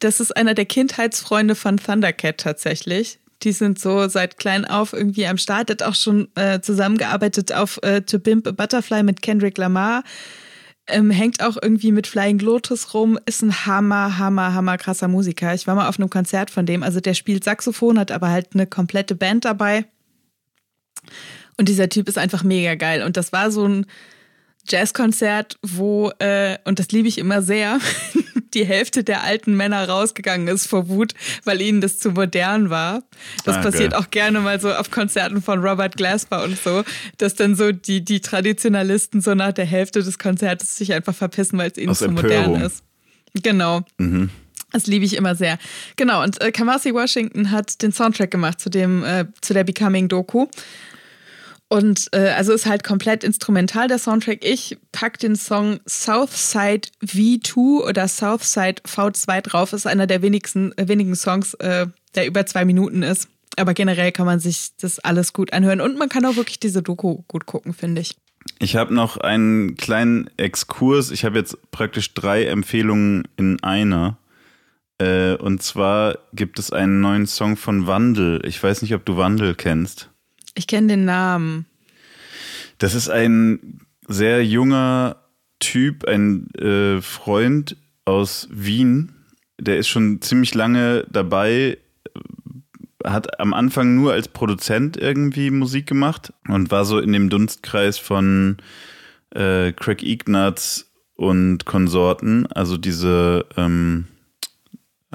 [0.00, 3.18] das ist einer der Kindheitsfreunde von Thundercat tatsächlich.
[3.42, 5.70] Die sind so seit klein auf irgendwie am Start.
[5.70, 10.02] Hat auch schon äh, zusammengearbeitet auf äh, To Bimp a Butterfly mit Kendrick Lamar.
[10.86, 15.54] Ähm, hängt auch irgendwie mit Flying Lotus rum, ist ein hammer, hammer, hammer krasser Musiker.
[15.54, 16.82] Ich war mal auf einem Konzert von dem.
[16.82, 19.86] Also der spielt Saxophon, hat aber halt eine komplette Band dabei.
[21.56, 23.02] Und dieser Typ ist einfach mega geil.
[23.02, 23.86] Und das war so ein
[24.68, 27.78] Jazzkonzert, wo, äh, und das liebe ich immer sehr,
[28.54, 31.12] die Hälfte der alten Männer rausgegangen ist vor Wut,
[31.44, 33.02] weil ihnen das zu modern war.
[33.44, 36.84] Das ah, passiert auch gerne mal so auf Konzerten von Robert Glasper und so,
[37.18, 41.58] dass dann so die, die Traditionalisten so nach der Hälfte des Konzertes sich einfach verpissen,
[41.58, 42.52] weil es ihnen Aus zu Empörung.
[42.52, 42.84] modern ist.
[43.42, 43.82] Genau.
[43.98, 44.30] Mhm.
[44.72, 45.58] Das liebe ich immer sehr.
[45.94, 50.08] Genau, und äh, Kamasi Washington hat den Soundtrack gemacht zu dem, äh, zu der Becoming
[50.08, 50.48] Doku.
[51.74, 54.44] Und äh, also ist halt komplett instrumental der Soundtrack.
[54.44, 59.72] Ich pack den Song Southside V2 oder Southside V2 drauf.
[59.72, 63.26] Ist einer der wenigsten, äh, wenigen Songs, äh, der über zwei Minuten ist.
[63.56, 65.80] Aber generell kann man sich das alles gut anhören.
[65.80, 68.14] Und man kann auch wirklich diese Doku gut gucken, finde ich.
[68.60, 71.10] Ich habe noch einen kleinen Exkurs.
[71.10, 74.16] Ich habe jetzt praktisch drei Empfehlungen in einer.
[74.98, 78.46] Äh, und zwar gibt es einen neuen Song von Wandel.
[78.46, 80.10] Ich weiß nicht, ob du Wandel kennst.
[80.54, 81.66] Ich kenne den Namen.
[82.78, 85.16] Das ist ein sehr junger
[85.60, 89.12] Typ, ein äh, Freund aus Wien.
[89.58, 91.78] Der ist schon ziemlich lange dabei,
[93.04, 97.98] hat am Anfang nur als Produzent irgendwie Musik gemacht und war so in dem Dunstkreis
[97.98, 98.56] von
[99.30, 104.06] äh, Craig Ignatz und Konsorten, also diese ähm,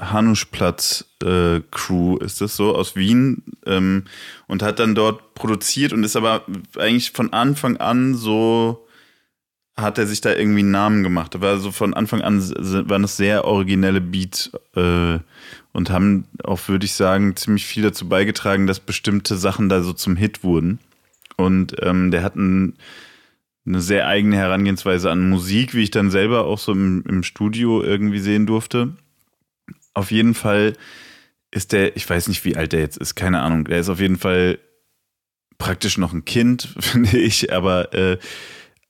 [0.00, 4.04] Hanuschplatz-Crew äh, ist das so aus Wien ähm,
[4.46, 6.44] und hat dann dort produziert und ist aber
[6.78, 8.86] eigentlich von Anfang an so
[9.76, 11.34] hat er sich da irgendwie einen Namen gemacht.
[11.34, 15.18] Aber so von Anfang an waren das sehr originelle Beats äh,
[15.72, 19.92] und haben auch, würde ich sagen, ziemlich viel dazu beigetragen, dass bestimmte Sachen da so
[19.92, 20.78] zum Hit wurden.
[21.36, 22.74] Und ähm, der hat ein,
[23.66, 27.82] eine sehr eigene Herangehensweise an Musik, wie ich dann selber auch so im, im Studio
[27.82, 28.92] irgendwie sehen durfte.
[29.94, 30.74] Auf jeden Fall
[31.50, 33.64] ist der, ich weiß nicht, wie alt der jetzt ist, keine Ahnung.
[33.64, 34.58] Der ist auf jeden Fall
[35.58, 38.18] praktisch noch ein Kind, finde ich, aber äh,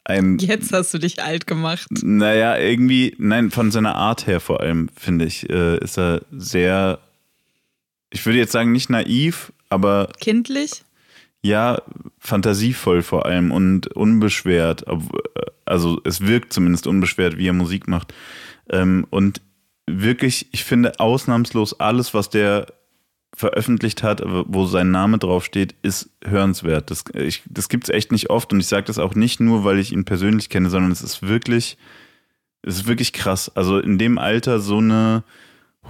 [0.04, 0.38] ein.
[0.38, 1.88] Jetzt hast du dich alt gemacht.
[1.90, 7.00] Naja, irgendwie, nein, von seiner Art her vor allem, finde ich, äh, ist er sehr,
[8.10, 10.10] ich würde jetzt sagen, nicht naiv, aber.
[10.20, 10.84] Kindlich?
[11.42, 11.80] Ja,
[12.18, 14.84] fantasievoll vor allem und unbeschwert.
[15.64, 18.12] Also es wirkt zumindest unbeschwert, wie er Musik macht.
[18.68, 19.40] Ähm, und
[19.98, 22.66] wirklich, ich finde ausnahmslos alles, was der
[23.34, 26.90] veröffentlicht hat, wo sein Name draufsteht, ist hörenswert.
[26.90, 27.04] Das,
[27.46, 29.92] das gibt es echt nicht oft und ich sage das auch nicht nur, weil ich
[29.92, 31.78] ihn persönlich kenne, sondern es ist wirklich,
[32.62, 33.50] es ist wirklich krass.
[33.54, 35.22] Also in dem Alter so eine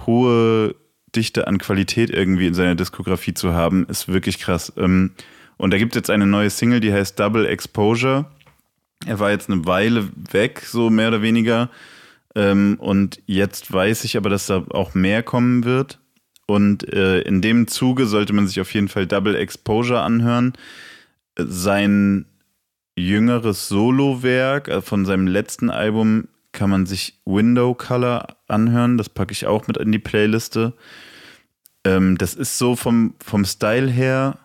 [0.05, 0.75] hohe
[1.15, 4.71] Dichte an Qualität irgendwie in seiner Diskografie zu haben, ist wirklich krass.
[4.77, 5.11] Ähm,
[5.57, 8.25] und da gibt es jetzt eine neue Single, die heißt Double Exposure.
[9.05, 11.69] Er war jetzt eine Weile weg, so mehr oder weniger.
[12.35, 15.99] Ähm, und jetzt weiß ich aber, dass da auch mehr kommen wird.
[16.47, 20.53] Und äh, in dem Zuge sollte man sich auf jeden Fall Double Exposure anhören.
[21.37, 22.25] Sein
[22.95, 28.97] jüngeres Solowerk äh, von seinem letzten Album kann man sich Window Color anhören.
[28.97, 30.73] Das packe ich auch mit in die Playliste.
[31.85, 34.37] Ähm, das ist so vom, vom Style her,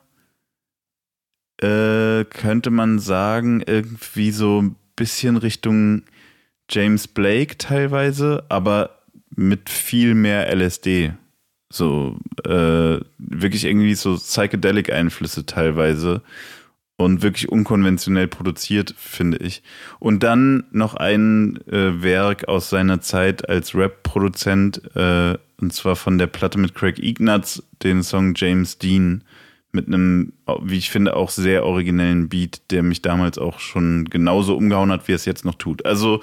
[1.61, 6.03] äh, könnte man sagen, irgendwie so ein bisschen Richtung
[6.71, 8.99] James Blake teilweise, aber
[9.35, 11.13] mit viel mehr LSD.
[11.69, 16.23] So, äh, wirklich irgendwie so Psychedelic-Einflüsse teilweise
[16.97, 19.63] und wirklich unkonventionell produziert, finde ich.
[19.99, 26.19] Und dann noch ein äh, Werk aus seiner Zeit als Rap-Produzent, äh, und zwar von
[26.19, 29.25] der Platte mit Craig Ignatz, den Song James Dean,
[29.73, 34.57] mit einem, wie ich finde, auch sehr originellen Beat, der mich damals auch schon genauso
[34.57, 35.85] umgehauen hat, wie es jetzt noch tut.
[35.85, 36.23] Also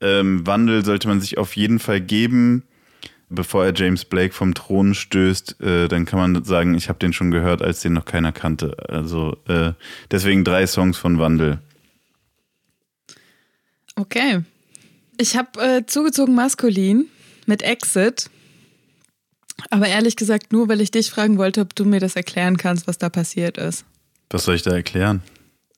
[0.00, 2.62] ähm, Wandel sollte man sich auf jeden Fall geben,
[3.28, 5.60] bevor er James Blake vom Thron stößt.
[5.60, 8.76] Äh, dann kann man sagen, ich habe den schon gehört, als den noch keiner kannte.
[8.88, 9.72] Also äh,
[10.10, 11.58] deswegen drei Songs von Wandel.
[13.96, 14.42] Okay.
[15.18, 17.06] Ich habe äh, zugezogen maskulin
[17.46, 18.30] mit Exit.
[19.70, 22.86] Aber ehrlich gesagt nur, weil ich dich fragen wollte, ob du mir das erklären kannst,
[22.86, 23.84] was da passiert ist.
[24.30, 25.22] Was soll ich da erklären?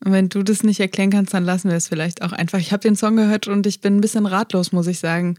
[0.05, 2.59] Und wenn du das nicht erklären kannst, dann lassen wir es vielleicht auch einfach.
[2.59, 5.39] Ich habe den Song gehört und ich bin ein bisschen ratlos, muss ich sagen.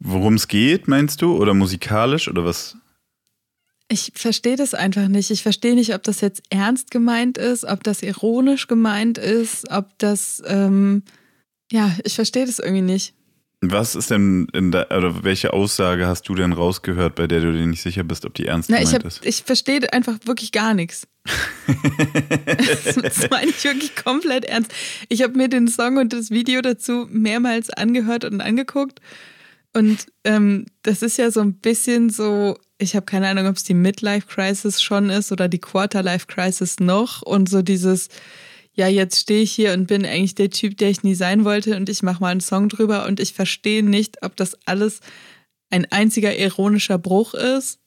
[0.00, 1.36] Worum es geht, meinst du?
[1.36, 2.76] Oder musikalisch oder was?
[3.88, 5.30] Ich verstehe das einfach nicht.
[5.30, 9.98] Ich verstehe nicht, ob das jetzt ernst gemeint ist, ob das ironisch gemeint ist, ob
[9.98, 11.02] das, ähm,
[11.70, 13.14] ja, ich verstehe das irgendwie nicht.
[13.70, 17.52] Was ist denn in der, oder welche Aussage hast du denn rausgehört, bei der du
[17.52, 19.26] dir nicht sicher bist, ob die ernst Na, gemeint ich hab, ist?
[19.26, 21.06] Ich verstehe einfach wirklich gar nichts.
[22.84, 24.72] das, das meine ich wirklich komplett ernst.
[25.08, 29.00] Ich habe mir den Song und das Video dazu mehrmals angehört und angeguckt.
[29.72, 33.64] Und ähm, das ist ja so ein bisschen so ich habe keine Ahnung, ob es
[33.64, 38.08] die Midlife Crisis schon ist oder die Quarterlife Crisis noch und so dieses,
[38.74, 41.76] ja, jetzt stehe ich hier und bin eigentlich der Typ, der ich nie sein wollte
[41.76, 45.00] und ich mache mal einen Song drüber und ich verstehe nicht, ob das alles
[45.70, 47.78] ein einziger ironischer Bruch ist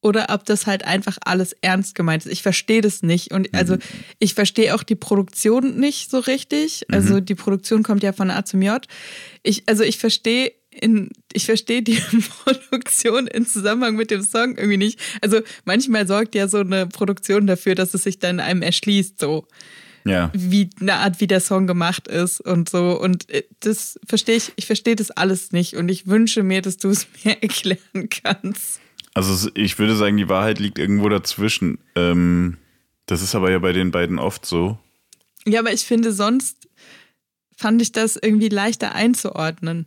[0.00, 2.32] oder ob das halt einfach alles ernst gemeint ist.
[2.32, 3.32] Ich verstehe das nicht.
[3.32, 3.80] Und also mhm.
[4.18, 6.84] ich verstehe auch die Produktion nicht so richtig.
[6.90, 7.24] Also mhm.
[7.24, 8.84] die Produktion kommt ja von A zum J.
[9.44, 12.00] Ich, also ich verstehe in, ich verstehe die
[12.44, 14.98] Produktion in Zusammenhang mit dem Song irgendwie nicht.
[15.20, 19.46] Also manchmal sorgt ja so eine Produktion dafür, dass es sich dann einem erschließt, so.
[20.04, 20.30] Ja.
[20.32, 23.00] Wie eine Art, wie der Song gemacht ist und so.
[23.00, 25.76] Und äh, das verstehe ich, ich verstehe das alles nicht.
[25.76, 28.80] Und ich wünsche mir, dass du es mir erklären kannst.
[29.14, 31.78] Also ich würde sagen, die Wahrheit liegt irgendwo dazwischen.
[31.94, 32.56] Ähm,
[33.06, 34.78] das ist aber ja bei den beiden oft so.
[35.44, 36.68] Ja, aber ich finde, sonst
[37.56, 39.86] fand ich das irgendwie leichter einzuordnen.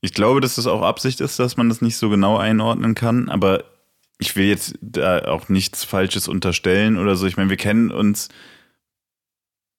[0.00, 3.28] Ich glaube, dass das auch Absicht ist, dass man das nicht so genau einordnen kann,
[3.28, 3.64] aber
[4.18, 7.26] ich will jetzt da auch nichts Falsches unterstellen oder so.
[7.26, 8.28] Ich meine, wir kennen uns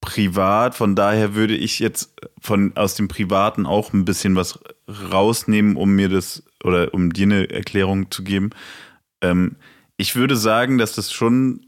[0.04, 5.76] privat, von daher würde ich jetzt von aus dem Privaten auch ein bisschen was rausnehmen,
[5.76, 8.51] um mir das oder um dir eine Erklärung zu geben.
[9.22, 9.56] Ähm,
[9.97, 11.66] ich würde sagen, dass das schon,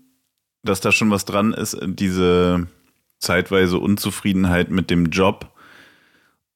[0.64, 2.68] dass da schon was dran ist, diese
[3.20, 5.52] zeitweise Unzufriedenheit mit dem Job.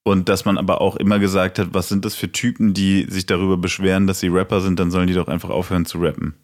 [0.03, 3.25] Und dass man aber auch immer gesagt hat, was sind das für Typen, die sich
[3.25, 6.35] darüber beschweren, dass sie Rapper sind, dann sollen die doch einfach aufhören zu rappen.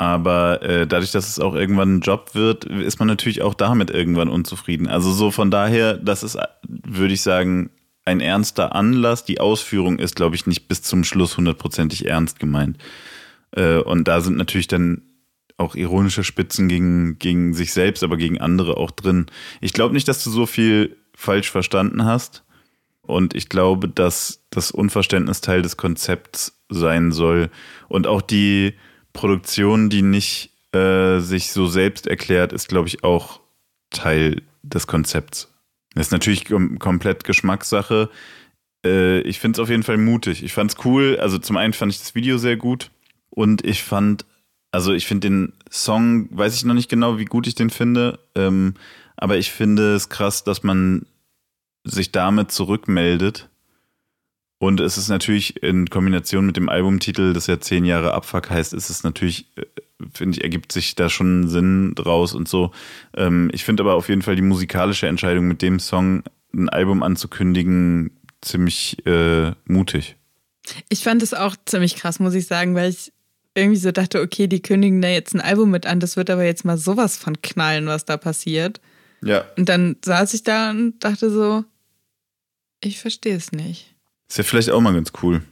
[0.00, 3.90] Aber äh, dadurch, dass es auch irgendwann ein Job wird, ist man natürlich auch damit
[3.90, 4.86] irgendwann unzufrieden.
[4.86, 7.68] Also so von daher, das ist, würde ich sagen,
[8.06, 9.26] ein ernster Anlass.
[9.26, 12.78] Die Ausführung ist, glaube ich, nicht bis zum Schluss hundertprozentig ernst gemeint.
[13.50, 15.02] Äh, und da sind natürlich dann
[15.58, 19.26] auch ironische Spitzen gegen, gegen sich selbst, aber gegen andere auch drin.
[19.60, 22.42] Ich glaube nicht, dass du so viel falsch verstanden hast.
[23.02, 27.50] Und ich glaube, dass das Unverständnis Teil des Konzepts sein soll.
[27.90, 28.72] Und auch die
[29.12, 33.40] Produktion, die nicht äh, sich so selbst erklärt, ist, glaube ich, auch
[33.90, 35.52] Teil des Konzepts.
[35.94, 38.08] Das ist natürlich kom komplett Geschmackssache.
[38.84, 40.42] Äh, ich finde es auf jeden Fall mutig.
[40.42, 41.18] Ich fand es cool.
[41.20, 42.90] Also zum einen fand ich das Video sehr gut
[43.30, 44.24] und ich fand,
[44.70, 48.20] also ich finde den Song, weiß ich noch nicht genau, wie gut ich den finde,
[48.34, 48.74] ähm,
[49.16, 51.06] aber ich finde es krass, dass man
[51.84, 53.48] sich damit zurückmeldet.
[54.60, 58.74] Und es ist natürlich in Kombination mit dem Albumtitel, das ja zehn Jahre Abfuck heißt,
[58.74, 59.64] ist es natürlich äh,
[60.12, 62.70] finde ich, ergibt sich da schon Sinn draus und so.
[63.16, 67.02] Ähm, ich finde aber auf jeden Fall die musikalische Entscheidung, mit dem Song ein Album
[67.02, 70.16] anzukündigen, ziemlich äh, mutig.
[70.88, 73.12] Ich fand es auch ziemlich krass, muss ich sagen, weil ich
[73.54, 76.44] irgendwie so dachte, okay, die kündigen da jetzt ein Album mit an, das wird aber
[76.44, 78.80] jetzt mal sowas von knallen, was da passiert.
[79.22, 79.44] Ja.
[79.56, 81.64] Und dann saß ich da und dachte so,
[82.82, 83.94] ich verstehe es nicht.
[84.30, 85.42] Ist ja vielleicht auch mal ganz cool.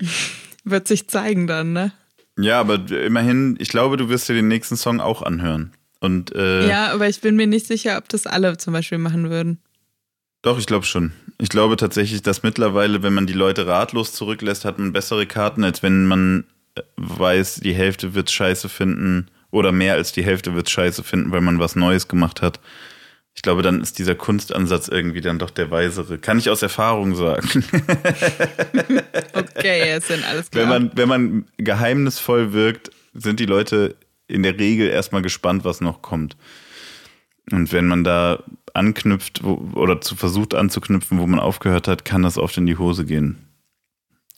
[0.64, 1.92] wird sich zeigen dann, ne?
[2.36, 5.72] Ja, aber immerhin, ich glaube, du wirst dir den nächsten Song auch anhören.
[6.00, 9.30] Und, äh, ja, aber ich bin mir nicht sicher, ob das alle zum Beispiel machen
[9.30, 9.60] würden.
[10.42, 11.12] Doch, ich glaube schon.
[11.38, 15.62] Ich glaube tatsächlich, dass mittlerweile, wenn man die Leute ratlos zurücklässt, hat man bessere Karten,
[15.62, 16.44] als wenn man
[16.74, 21.30] äh, weiß, die Hälfte wird scheiße finden oder mehr als die Hälfte wird scheiße finden,
[21.30, 22.58] weil man was Neues gemacht hat.
[23.34, 26.18] Ich glaube, dann ist dieser Kunstansatz irgendwie dann doch der weisere.
[26.18, 27.48] Kann ich aus Erfahrung sagen.
[29.32, 30.64] okay, jetzt sind alles klar.
[30.64, 33.96] Wenn man, wenn man geheimnisvoll wirkt, sind die Leute
[34.28, 36.36] in der Regel erstmal gespannt, was noch kommt.
[37.50, 38.42] Und wenn man da
[38.74, 42.78] anknüpft wo, oder zu versucht anzuknüpfen, wo man aufgehört hat, kann das oft in die
[42.78, 43.48] Hose gehen.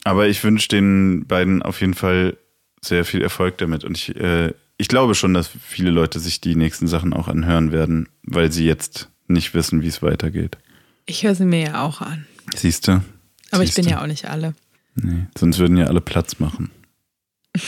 [0.05, 2.37] Aber ich wünsche den beiden auf jeden Fall
[2.81, 3.85] sehr viel Erfolg damit.
[3.85, 7.73] Und ich, äh, ich glaube schon, dass viele Leute sich die nächsten Sachen auch anhören
[7.73, 10.59] werden, weil sie jetzt nicht wissen, wie es weitergeht.
[11.07, 12.27] Ich höre sie mir ja auch an.
[12.55, 13.03] Siehst du?
[13.51, 13.81] Aber Siehste?
[13.81, 14.55] ich bin ja auch nicht alle.
[14.97, 16.71] Nee, sonst würden ja alle Platz machen.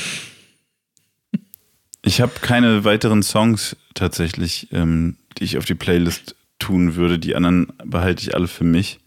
[2.02, 7.18] ich habe keine weiteren Songs tatsächlich, ähm, die ich auf die Playlist tun würde.
[7.18, 8.98] Die anderen behalte ich alle für mich.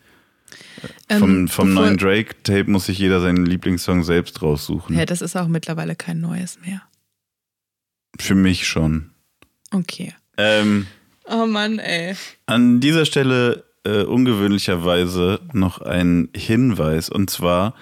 [1.09, 4.97] Ähm, vom, vom neuen Drake-Tape muss sich jeder seinen Lieblingssong selbst raussuchen.
[4.97, 6.81] Ja, das ist auch mittlerweile kein neues mehr.
[8.19, 9.11] Für mich schon.
[9.71, 10.13] Okay.
[10.37, 10.87] Ähm,
[11.25, 12.15] oh Mann, ey.
[12.45, 17.09] An dieser Stelle äh, ungewöhnlicherweise noch ein Hinweis.
[17.09, 17.75] Und zwar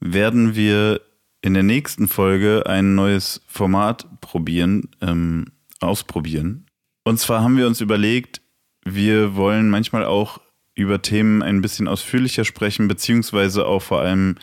[0.00, 1.00] werden wir
[1.42, 5.46] in der nächsten Folge ein neues Format probieren, ähm,
[5.80, 6.66] ausprobieren.
[7.04, 8.42] Und zwar haben wir uns überlegt,
[8.84, 10.40] wir wollen manchmal auch
[10.74, 14.36] über Themen ein bisschen ausführlicher sprechen, beziehungsweise auch vor allem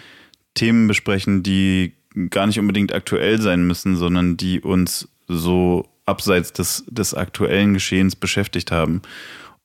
[0.53, 1.93] Themen besprechen, die
[2.29, 8.15] gar nicht unbedingt aktuell sein müssen, sondern die uns so abseits des, des aktuellen Geschehens
[8.15, 9.01] beschäftigt haben.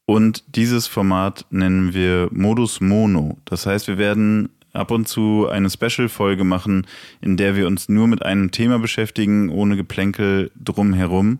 [0.04, 3.38] Und dieses Format nennen wir Modus Mono.
[3.44, 6.86] Das heißt, wir werden ab und zu eine Special-Folge machen,
[7.20, 11.38] in der wir uns nur mit einem Thema beschäftigen, ohne Geplänkel drumherum.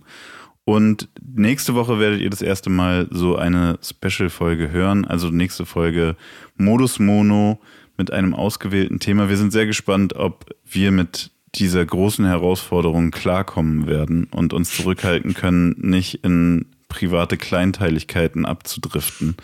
[0.65, 5.05] Und nächste Woche werdet ihr das erste Mal so eine Special-Folge hören.
[5.05, 6.17] Also nächste Folge
[6.57, 7.61] Modus Mono
[7.97, 9.29] mit einem ausgewählten Thema.
[9.29, 15.35] Wir sind sehr gespannt, ob wir mit dieser großen Herausforderung klarkommen werden und uns zurückhalten
[15.35, 19.37] können, nicht in private Kleinteiligkeiten abzudriften.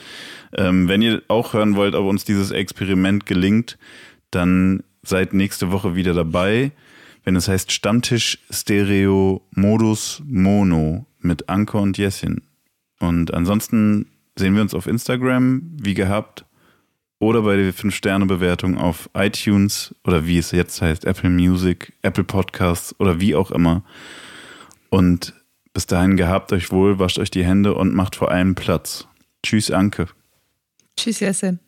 [0.54, 3.78] Ähm, wenn ihr auch hören wollt, ob uns dieses Experiment gelingt,
[4.30, 6.72] dann seid nächste Woche wieder dabei,
[7.24, 12.42] wenn es heißt Stammtisch Stereo Modus Mono mit Anke und Jessin.
[13.00, 14.06] Und ansonsten
[14.36, 16.44] sehen wir uns auf Instagram, wie gehabt,
[17.18, 22.94] oder bei der 5-Sterne-Bewertung auf iTunes oder wie es jetzt heißt, Apple Music, Apple Podcasts
[22.98, 23.82] oder wie auch immer.
[24.90, 25.34] Und
[25.72, 29.06] bis dahin gehabt euch wohl, wascht euch die Hände und macht vor allem Platz.
[29.42, 30.08] Tschüss, Anke.
[30.96, 31.60] Tschüss, Jessin.